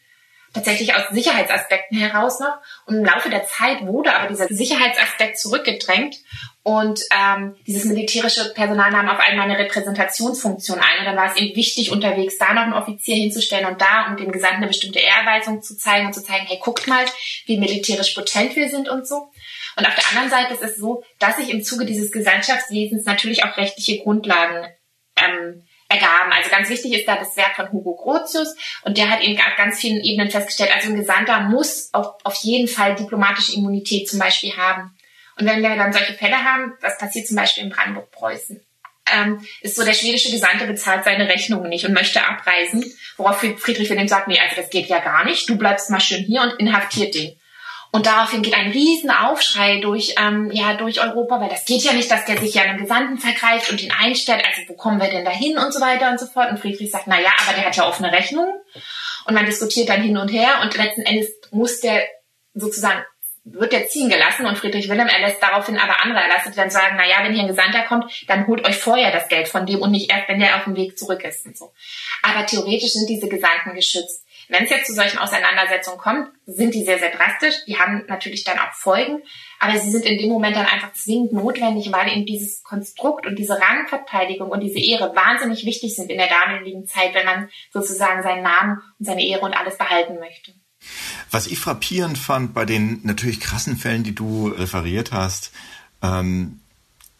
tatsächlich 0.55 0.95
aus 0.95 1.03
Sicherheitsaspekten 1.11 1.97
heraus 1.97 2.39
noch. 2.39 2.57
Und 2.85 2.95
im 2.95 3.05
Laufe 3.05 3.29
der 3.29 3.45
Zeit 3.45 3.85
wurde 3.85 4.15
aber 4.15 4.27
dieser 4.27 4.47
Sicherheitsaspekt 4.47 5.37
zurückgedrängt 5.37 6.15
und 6.63 7.01
ähm, 7.11 7.55
dieses 7.67 7.85
militärische 7.85 8.51
Personal 8.53 8.89
nahm 8.89 9.07
auf 9.07 9.19
einmal 9.19 9.47
eine 9.47 9.59
Repräsentationsfunktion 9.59 10.79
ein. 10.79 10.99
Und 10.99 11.05
dann 11.05 11.15
war 11.15 11.31
es 11.31 11.39
eben 11.39 11.55
wichtig, 11.55 11.91
unterwegs 11.91 12.39
da 12.39 12.53
noch 12.53 12.63
einen 12.63 12.73
Offizier 12.73 13.15
hinzustellen 13.15 13.67
und 13.67 13.79
da, 13.79 14.07
um 14.09 14.17
dem 14.17 14.31
Gesandten 14.31 14.57
eine 14.57 14.67
bestimmte 14.67 14.99
Ehrweisung 14.99 15.61
zu 15.61 15.77
zeigen 15.77 16.07
und 16.07 16.13
zu 16.13 16.23
zeigen, 16.23 16.47
hey, 16.47 16.57
guckt 16.59 16.87
mal, 16.87 17.05
wie 17.45 17.59
militärisch 17.59 18.15
potent 18.15 18.55
wir 18.55 18.69
sind 18.69 18.89
und 18.89 19.07
so. 19.07 19.29
Und 19.77 19.85
auf 19.85 19.93
der 19.93 20.07
anderen 20.09 20.29
Seite 20.29 20.53
ist 20.53 20.63
es 20.63 20.77
so, 20.77 21.03
dass 21.19 21.37
sich 21.37 21.49
im 21.49 21.63
Zuge 21.63 21.85
dieses 21.85 22.11
Gesandtschaftswesens 22.11 23.05
natürlich 23.05 23.43
auch 23.43 23.57
rechtliche 23.57 24.01
Grundlagen 24.01 24.65
ähm, 25.17 25.63
ergaben. 25.87 26.31
Also 26.31 26.49
ganz 26.49 26.69
wichtig 26.69 26.93
ist 26.93 27.07
da 27.07 27.15
das 27.15 27.37
Werk 27.37 27.55
von 27.55 27.71
Hugo 27.71 27.95
Grotius 27.95 28.55
und 28.83 28.97
der 28.97 29.09
hat 29.09 29.21
eben 29.21 29.39
auf 29.39 29.55
ganz 29.55 29.79
vielen 29.79 30.03
Ebenen 30.03 30.31
festgestellt, 30.31 30.71
also 30.73 30.89
ein 30.89 30.97
Gesandter 30.97 31.41
muss 31.41 31.89
auf, 31.93 32.15
auf 32.23 32.35
jeden 32.41 32.67
Fall 32.67 32.95
diplomatische 32.95 33.53
Immunität 33.53 34.09
zum 34.09 34.19
Beispiel 34.19 34.55
haben. 34.57 34.95
Und 35.37 35.45
wenn 35.45 35.61
wir 35.61 35.75
dann 35.75 35.93
solche 35.93 36.13
Fälle 36.13 36.43
haben, 36.43 36.73
das 36.81 36.97
passiert 36.97 37.27
zum 37.27 37.37
Beispiel 37.37 37.63
in 37.63 37.69
Brandenburg-Preußen, 37.69 38.65
ähm, 39.13 39.45
ist 39.61 39.75
so, 39.75 39.83
der 39.83 39.93
schwedische 39.93 40.31
Gesandte 40.31 40.65
bezahlt 40.65 41.03
seine 41.03 41.27
Rechnungen 41.27 41.69
nicht 41.69 41.85
und 41.85 41.93
möchte 41.93 42.25
abreisen, 42.25 42.83
worauf 43.17 43.39
Friedrich 43.39 43.89
Wilhelm 43.89 44.07
sagt, 44.07 44.27
nee, 44.27 44.39
also 44.39 44.55
das 44.55 44.69
geht 44.69 44.87
ja 44.87 44.99
gar 44.99 45.25
nicht, 45.25 45.47
du 45.47 45.57
bleibst 45.57 45.91
mal 45.91 45.99
schön 45.99 46.23
hier 46.23 46.41
und 46.41 46.59
inhaftiert 46.59 47.13
den. 47.13 47.39
Und 47.95 48.07
daraufhin 48.07 48.41
geht 48.41 48.57
ein 48.57 48.71
riesen 48.71 49.09
Aufschrei 49.09 49.79
durch, 49.79 50.15
ähm, 50.21 50.51
ja, 50.51 50.73
durch 50.73 51.01
Europa, 51.01 51.39
weil 51.39 51.47
das 51.47 51.63
geht 51.63 51.81
ja 51.81 51.93
nicht, 51.93 52.11
dass 52.11 52.25
der 52.25 52.37
sich 52.37 52.53
ja 52.53 52.63
einen 52.63 52.77
Gesandten 52.77 53.17
vergreift 53.17 53.71
und 53.71 53.81
ihn 53.81 53.93
einstellt. 53.97 54.43
Also 54.45 54.67
wo 54.67 54.73
kommen 54.73 54.99
wir 54.99 55.09
denn 55.09 55.23
da 55.23 55.31
hin 55.31 55.57
und 55.57 55.73
so 55.73 55.79
weiter 55.79 56.11
und 56.11 56.19
so 56.19 56.25
fort. 56.25 56.51
Und 56.51 56.59
Friedrich 56.59 56.91
sagt, 56.91 57.07
na 57.07 57.21
ja, 57.21 57.29
aber 57.41 57.55
der 57.55 57.65
hat 57.65 57.77
ja 57.77 57.87
offene 57.87 58.11
Rechnungen. 58.11 58.53
Und 59.27 59.33
man 59.33 59.45
diskutiert 59.45 59.87
dann 59.87 60.01
hin 60.01 60.17
und 60.17 60.27
her 60.27 60.59
und 60.61 60.75
letzten 60.75 61.03
Endes 61.03 61.29
muss 61.51 61.79
der 61.79 62.03
sozusagen 62.53 63.01
wird 63.45 63.71
der 63.71 63.87
ziehen 63.87 64.09
gelassen 64.09 64.45
und 64.45 64.57
Friedrich 64.57 64.89
Wilhelm 64.89 65.07
erlässt 65.07 65.41
daraufhin 65.41 65.77
aber 65.77 66.03
andere 66.03 66.19
erlassen, 66.19 66.51
die 66.51 66.57
dann 66.57 66.71
sagen, 66.71 66.95
na 66.97 67.07
ja, 67.07 67.23
wenn 67.23 67.31
hier 67.31 67.43
ein 67.43 67.47
Gesandter 67.47 67.83
kommt, 67.83 68.11
dann 68.27 68.45
holt 68.47 68.67
euch 68.67 68.75
vorher 68.75 69.13
das 69.13 69.29
Geld 69.29 69.47
von 69.47 69.65
dem 69.65 69.81
und 69.81 69.91
nicht 69.91 70.11
erst, 70.11 70.27
wenn 70.27 70.39
der 70.39 70.57
auf 70.57 70.65
dem 70.65 70.75
Weg 70.75 70.97
zurück 70.97 71.23
ist 71.23 71.45
und 71.45 71.55
so. 71.55 71.71
Aber 72.23 72.45
theoretisch 72.45 72.91
sind 72.91 73.07
diese 73.07 73.29
Gesandten 73.29 73.73
geschützt. 73.73 74.24
Wenn 74.49 74.63
es 74.63 74.69
jetzt 74.69 74.87
zu 74.87 74.93
solchen 74.93 75.17
Auseinandersetzungen 75.17 75.97
kommt, 75.97 76.29
sind 76.45 76.73
die 76.73 76.83
sehr, 76.83 76.99
sehr 76.99 77.11
drastisch. 77.11 77.55
Die 77.67 77.77
haben 77.77 78.03
natürlich 78.07 78.43
dann 78.43 78.59
auch 78.59 78.73
Folgen, 78.73 79.23
aber 79.59 79.77
sie 79.79 79.89
sind 79.89 80.05
in 80.05 80.17
dem 80.17 80.29
Moment 80.29 80.55
dann 80.55 80.65
einfach 80.65 80.93
zwingend 80.93 81.33
notwendig, 81.33 81.91
weil 81.91 82.11
eben 82.11 82.25
dieses 82.25 82.63
Konstrukt 82.63 83.25
und 83.25 83.37
diese 83.37 83.59
Rangverteidigung 83.59 84.49
und 84.49 84.61
diese 84.61 84.79
Ehre 84.79 85.15
wahnsinnig 85.15 85.65
wichtig 85.65 85.95
sind 85.95 86.11
in 86.11 86.17
der 86.17 86.29
damaligen 86.29 86.85
Zeit, 86.85 87.13
wenn 87.13 87.25
man 87.25 87.49
sozusagen 87.71 88.23
seinen 88.23 88.43
Namen 88.43 88.81
und 88.99 89.05
seine 89.05 89.25
Ehre 89.25 89.41
und 89.41 89.53
alles 89.53 89.77
behalten 89.77 90.19
möchte. 90.19 90.53
Was 91.31 91.47
ich 91.47 91.59
frappierend 91.59 92.17
fand 92.17 92.53
bei 92.53 92.65
den 92.65 93.01
natürlich 93.03 93.39
krassen 93.39 93.77
Fällen, 93.77 94.03
die 94.03 94.13
du 94.13 94.49
referiert 94.49 95.11
hast, 95.11 95.51
ähm, 96.03 96.59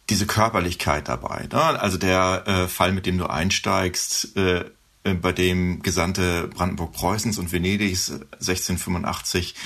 diese 0.09 0.27
Körperlichkeit 0.27 1.07
dabei. 1.07 1.47
Ne? 1.51 1.61
Also 1.61 1.97
der 1.97 2.43
äh, 2.45 2.67
Fall, 2.67 2.91
mit 2.91 3.05
dem 3.05 3.17
du 3.17 3.25
einsteigst, 3.25 4.37
äh, 4.37 4.65
bei 5.13 5.31
dem 5.31 5.81
Gesandte 5.83 6.47
Brandenburg-Preußens 6.47 7.37
und 7.37 7.51
Venedigs 7.51 8.11
1685 8.11 9.53
äh, 9.53 9.59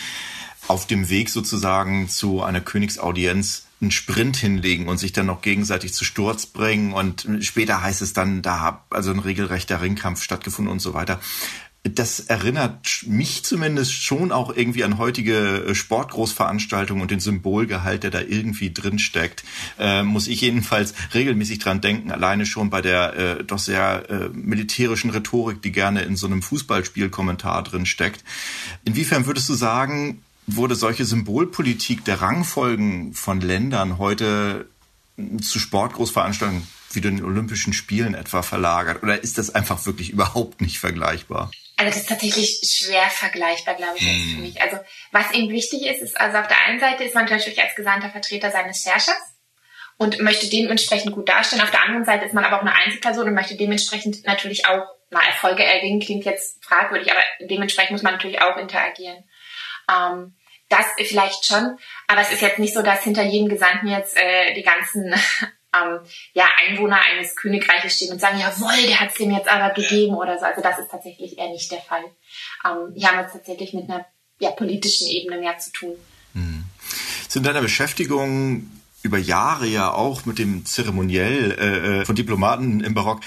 auf 0.69 0.85
dem 0.85 1.09
Weg 1.09 1.29
sozusagen 1.29 2.09
zu 2.09 2.43
einer 2.43 2.61
Königsaudienz 2.61 3.65
einen 3.81 3.91
Sprint 3.91 4.35
hinlegen 4.35 4.87
und 4.87 4.97
sich 4.97 5.13
dann 5.13 5.25
noch 5.25 5.41
gegenseitig 5.41 5.93
zu 5.93 6.03
Sturz 6.03 6.45
bringen. 6.45 6.93
Und 6.93 7.27
später 7.41 7.81
heißt 7.81 8.01
es 8.01 8.13
dann, 8.13 8.41
da 8.41 8.59
hat 8.59 8.81
also 8.89 9.11
ein 9.11 9.19
regelrechter 9.19 9.81
Ringkampf 9.81 10.21
stattgefunden 10.21 10.71
und 10.71 10.79
so 10.79 10.93
weiter 10.93 11.19
das 11.83 12.19
erinnert 12.19 13.03
mich 13.07 13.43
zumindest 13.45 13.93
schon 13.93 14.33
auch 14.33 14.55
irgendwie 14.55 14.83
an 14.83 14.97
heutige 14.97 15.65
äh, 15.65 15.75
Sportgroßveranstaltungen 15.75 17.01
und 17.01 17.09
den 17.09 17.21
Symbolgehalt, 17.21 18.03
der 18.03 18.11
da 18.11 18.19
irgendwie 18.19 18.71
drin 18.73 18.99
steckt. 18.99 19.45
Äh, 19.79 20.03
muss 20.03 20.27
ich 20.27 20.41
jedenfalls 20.41 20.93
regelmäßig 21.13 21.59
dran 21.59 21.79
denken, 21.79 22.11
alleine 22.11 22.45
schon 22.45 22.69
bei 22.69 22.81
der 22.81 23.15
äh, 23.15 23.43
doch 23.45 23.59
sehr 23.59 24.09
äh, 24.09 24.29
militärischen 24.29 25.09
Rhetorik, 25.09 25.61
die 25.61 25.71
gerne 25.71 26.01
in 26.01 26.17
so 26.17 26.27
einem 26.27 26.41
Fußballspielkommentar 26.41 27.63
drin 27.63 27.85
steckt. 27.85 28.25
Inwiefern 28.83 29.25
würdest 29.25 29.47
du 29.47 29.53
sagen, 29.53 30.21
wurde 30.47 30.75
solche 30.75 31.05
Symbolpolitik 31.05 32.03
der 32.03 32.21
Rangfolgen 32.21 33.13
von 33.13 33.39
Ländern 33.39 33.97
heute 33.99 34.67
zu 35.41 35.59
Sportgroßveranstaltungen 35.59 36.67
wie 36.91 37.01
den 37.01 37.23
Olympischen 37.23 37.73
Spielen 37.73 38.15
etwa 38.15 38.41
verlagert? 38.41 39.03
Oder 39.03 39.23
ist 39.23 39.37
das 39.37 39.53
einfach 39.53 39.85
wirklich 39.85 40.11
überhaupt 40.11 40.61
nicht 40.61 40.79
vergleichbar? 40.79 41.51
Also 41.79 41.91
das 41.91 42.01
ist 42.01 42.09
tatsächlich 42.09 42.59
schwer 42.65 43.09
vergleichbar, 43.09 43.75
glaube 43.75 43.95
ich, 43.95 44.03
jetzt 44.03 44.31
für 44.31 44.35
hm. 44.35 44.41
mich. 44.41 44.61
Also 44.61 44.77
was 45.13 45.31
eben 45.31 45.49
wichtig 45.49 45.85
ist, 45.85 46.01
ist 46.01 46.19
also 46.19 46.37
auf 46.37 46.47
der 46.47 46.61
einen 46.65 46.81
Seite 46.81 47.05
ist 47.05 47.15
man 47.15 47.23
natürlich 47.23 47.61
als 47.61 47.73
gesandter 47.73 48.09
Vertreter 48.09 48.51
seines 48.51 48.85
Herrschers 48.85 49.37
und 49.97 50.19
möchte 50.19 50.49
dementsprechend 50.49 51.13
gut 51.13 51.29
darstellen. 51.29 51.61
Auf 51.61 51.71
der 51.71 51.83
anderen 51.83 52.03
Seite 52.03 52.25
ist 52.25 52.33
man 52.33 52.43
aber 52.43 52.57
auch 52.57 52.61
eine 52.63 52.75
Einzelperson 52.75 53.29
und 53.29 53.33
möchte 53.33 53.55
dementsprechend 53.55 54.25
natürlich 54.25 54.67
auch, 54.67 54.83
na, 55.09 55.25
Erfolge 55.25 55.63
erringen 55.63 56.01
klingt 56.01 56.25
jetzt 56.25 56.61
fragwürdig, 56.65 57.13
aber 57.13 57.21
dementsprechend 57.39 57.91
muss 57.93 58.03
man 58.03 58.11
natürlich 58.11 58.41
auch 58.41 58.57
interagieren. 58.57 59.23
Ähm, 59.89 60.35
das 60.67 60.85
vielleicht 60.97 61.45
schon, 61.45 61.77
aber 62.07 62.19
es 62.19 62.31
ist 62.33 62.41
jetzt 62.41 62.59
nicht 62.59 62.73
so, 62.73 62.81
dass 62.81 63.03
hinter 63.05 63.23
jedem 63.23 63.47
Gesandten 63.47 63.87
jetzt 63.87 64.17
äh, 64.17 64.53
die 64.53 64.63
ganzen 64.63 65.15
ähm, 65.75 65.99
ja, 66.33 66.47
Einwohner 66.61 66.99
eines 67.01 67.35
Königreiches 67.35 67.95
stehen 67.95 68.11
und 68.11 68.19
sagen, 68.19 68.39
jawohl, 68.39 68.87
der 68.87 68.99
hat 68.99 69.09
es 69.09 69.15
dem 69.15 69.31
jetzt 69.31 69.47
aber 69.47 69.73
gegeben 69.73 70.15
oder 70.15 70.37
so. 70.37 70.45
Also 70.45 70.61
das 70.61 70.79
ist 70.79 70.89
tatsächlich 70.89 71.37
eher 71.37 71.49
nicht 71.49 71.71
der 71.71 71.81
Fall. 71.81 72.03
Ähm, 72.65 72.93
hier 72.95 73.07
haben 73.07 73.17
wir 73.17 73.25
es 73.25 73.33
tatsächlich 73.33 73.73
mit 73.73 73.89
einer 73.89 74.05
ja, 74.39 74.51
politischen 74.51 75.07
Ebene 75.07 75.39
mehr 75.39 75.57
zu 75.57 75.71
tun. 75.71 75.95
Hm. 76.33 76.63
Sind 77.27 77.45
deiner 77.45 77.61
Beschäftigung 77.61 78.69
über 79.01 79.17
Jahre 79.17 79.67
ja 79.67 79.91
auch 79.91 80.25
mit 80.25 80.39
dem 80.39 80.65
Zeremoniell 80.65 81.51
äh, 81.51 81.99
äh, 82.01 82.05
von 82.05 82.15
Diplomaten 82.15 82.81
im 82.81 82.93
Barock 82.93 83.21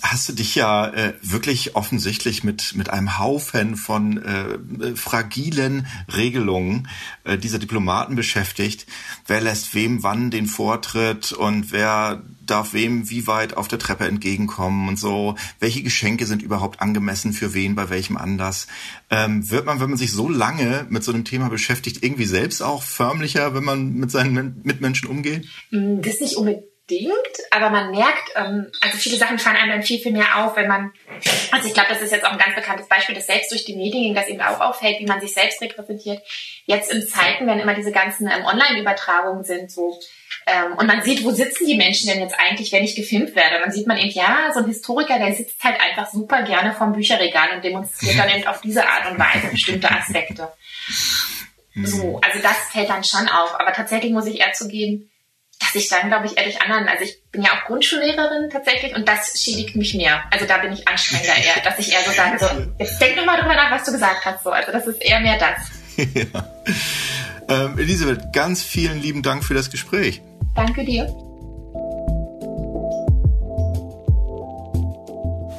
hast 0.00 0.28
du 0.28 0.32
dich 0.32 0.54
ja 0.54 0.88
äh, 0.88 1.14
wirklich 1.22 1.74
offensichtlich 1.74 2.44
mit 2.44 2.76
mit 2.76 2.90
einem 2.90 3.18
Haufen 3.18 3.76
von 3.76 4.22
äh, 4.22 4.94
fragilen 4.94 5.86
Regelungen 6.14 6.88
äh, 7.24 7.36
dieser 7.36 7.58
Diplomaten 7.58 8.14
beschäftigt. 8.14 8.86
Wer 9.26 9.40
lässt 9.40 9.74
wem 9.74 10.04
wann 10.04 10.30
den 10.30 10.46
Vortritt 10.46 11.32
und 11.32 11.72
wer 11.72 12.22
darf 12.46 12.74
wem 12.74 13.10
wie 13.10 13.26
weit 13.26 13.56
auf 13.56 13.66
der 13.66 13.80
Treppe 13.80 14.06
entgegenkommen 14.06 14.88
und 14.88 15.00
so. 15.00 15.34
Welche 15.58 15.82
Geschenke 15.82 16.26
sind 16.26 16.42
überhaupt 16.42 16.80
angemessen 16.80 17.32
für 17.32 17.54
wen 17.54 17.74
bei 17.74 17.90
welchem 17.90 18.16
Anlass? 18.16 18.68
Ähm, 19.10 19.50
wird 19.50 19.66
man, 19.66 19.80
wenn 19.80 19.90
man 19.90 19.98
sich 19.98 20.12
so 20.12 20.28
lange 20.28 20.86
mit 20.88 21.02
so 21.02 21.12
einem 21.12 21.24
Thema 21.24 21.48
beschäftigt, 21.48 22.04
irgendwie 22.04 22.24
selbst 22.24 22.62
auch 22.62 22.84
förmlicher, 22.84 23.54
wenn 23.54 23.64
man 23.64 23.94
mit 23.94 24.12
seinen 24.12 24.60
Mitmenschen 24.62 25.08
umgeht? 25.08 25.48
Mm, 25.72 26.00
das 26.02 26.20
nicht 26.20 26.36
unbedingt 26.36 26.64
aber 27.50 27.70
man 27.70 27.90
merkt, 27.90 28.30
ähm, 28.36 28.70
also 28.80 28.96
viele 28.96 29.16
Sachen 29.16 29.38
fallen 29.38 29.56
einem 29.56 29.70
dann 29.70 29.82
viel, 29.82 29.98
viel 29.98 30.12
mehr 30.12 30.44
auf, 30.44 30.56
wenn 30.56 30.68
man, 30.68 30.92
also 31.50 31.66
ich 31.66 31.74
glaube, 31.74 31.88
das 31.90 32.00
ist 32.00 32.12
jetzt 32.12 32.24
auch 32.24 32.32
ein 32.32 32.38
ganz 32.38 32.54
bekanntes 32.54 32.86
Beispiel, 32.86 33.14
dass 33.14 33.26
selbst 33.26 33.50
durch 33.50 33.64
die 33.64 33.74
Medien 33.74 34.14
das 34.14 34.28
eben 34.28 34.40
auch 34.40 34.60
auffällt, 34.60 35.00
wie 35.00 35.06
man 35.06 35.20
sich 35.20 35.34
selbst 35.34 35.60
repräsentiert. 35.60 36.22
Jetzt 36.64 36.92
in 36.92 37.06
Zeiten, 37.06 37.46
wenn 37.46 37.58
immer 37.58 37.74
diese 37.74 37.90
ganzen 37.90 38.28
ähm, 38.28 38.44
Online-Übertragungen 38.44 39.42
sind, 39.42 39.70
so 39.70 39.98
ähm, 40.46 40.74
und 40.76 40.86
man 40.86 41.02
sieht, 41.02 41.24
wo 41.24 41.32
sitzen 41.32 41.66
die 41.66 41.76
Menschen 41.76 42.08
denn 42.08 42.20
jetzt 42.20 42.38
eigentlich, 42.38 42.70
wenn 42.70 42.84
ich 42.84 42.94
gefilmt 42.94 43.34
werde. 43.34 43.58
dann 43.58 43.72
sieht 43.72 43.88
man 43.88 43.98
eben, 43.98 44.10
ja, 44.10 44.50
so 44.54 44.60
ein 44.60 44.66
Historiker, 44.66 45.18
der 45.18 45.34
sitzt 45.34 45.62
halt 45.64 45.80
einfach 45.80 46.08
super 46.08 46.42
gerne 46.42 46.72
vom 46.72 46.92
Bücherregal 46.92 47.56
und 47.56 47.64
demonstriert 47.64 48.16
dann 48.16 48.30
eben 48.30 48.46
auf 48.46 48.60
diese 48.60 48.86
Art 48.86 49.10
und 49.10 49.18
Weise 49.18 49.48
bestimmte 49.50 49.90
Aspekte. 49.90 50.52
So, 51.84 52.20
also 52.22 52.38
das 52.42 52.56
fällt 52.70 52.88
dann 52.88 53.02
schon 53.02 53.28
auf. 53.28 53.58
Aber 53.58 53.72
tatsächlich 53.72 54.12
muss 54.12 54.26
ich 54.26 54.40
eher 54.40 54.52
zugeben, 54.52 55.10
dass 55.58 55.74
ich 55.74 55.88
dann, 55.88 56.08
glaube 56.08 56.26
ich, 56.26 56.36
eher 56.36 56.44
durch 56.44 56.60
anderen, 56.60 56.88
also 56.88 57.04
ich 57.04 57.22
bin 57.32 57.42
ja 57.42 57.50
auch 57.52 57.66
Grundschullehrerin 57.66 58.50
tatsächlich 58.50 58.94
und 58.94 59.08
das 59.08 59.40
schädigt 59.42 59.76
mich 59.76 59.94
mehr. 59.94 60.22
Also 60.30 60.46
da 60.46 60.58
bin 60.58 60.72
ich 60.72 60.86
anstrengender 60.86 61.34
eher, 61.36 61.62
dass 61.62 61.78
ich 61.78 61.92
eher 61.92 62.02
so 62.04 62.12
sage, 62.12 62.38
so, 62.38 62.46
jetzt 62.78 63.00
denk 63.00 63.16
nochmal 63.16 63.40
drüber 63.40 63.54
nach, 63.54 63.70
was 63.70 63.84
du 63.84 63.92
gesagt 63.92 64.24
hast. 64.24 64.44
So. 64.44 64.50
Also 64.50 64.72
das 64.72 64.86
ist 64.86 65.02
eher 65.02 65.20
mehr 65.20 65.38
das. 65.38 65.70
ja. 66.14 66.50
Ähm, 67.48 67.78
Elisabeth, 67.78 68.32
ganz 68.32 68.62
vielen 68.62 69.00
lieben 69.00 69.22
Dank 69.22 69.44
für 69.44 69.54
das 69.54 69.70
Gespräch. 69.70 70.20
Danke 70.54 70.84
dir. 70.84 71.06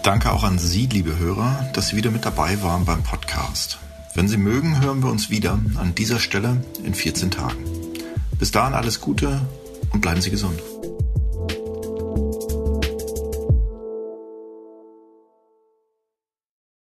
Danke 0.04 0.32
auch 0.32 0.44
an 0.44 0.58
Sie, 0.58 0.86
liebe 0.86 1.18
Hörer, 1.18 1.70
dass 1.74 1.90
Sie 1.90 1.98
wieder 1.98 2.12
mit 2.12 2.24
dabei 2.26 2.62
waren 2.62 2.86
beim 2.86 3.04
Podcast. 3.04 3.78
Wenn 4.16 4.28
Sie 4.28 4.38
mögen, 4.38 4.82
hören 4.82 5.04
wir 5.04 5.10
uns 5.10 5.30
wieder 5.30 5.60
an 5.76 5.96
dieser 5.96 6.20
Stelle 6.20 6.62
in 6.84 6.94
14 6.94 7.32
Tagen. 7.32 7.66
Bis 8.40 8.52
dahin 8.52 8.74
alles 8.74 9.02
Gute 9.02 9.42
und 9.94 10.02
bleiben 10.02 10.22
Sie 10.22 10.32
gesund. 10.32 10.62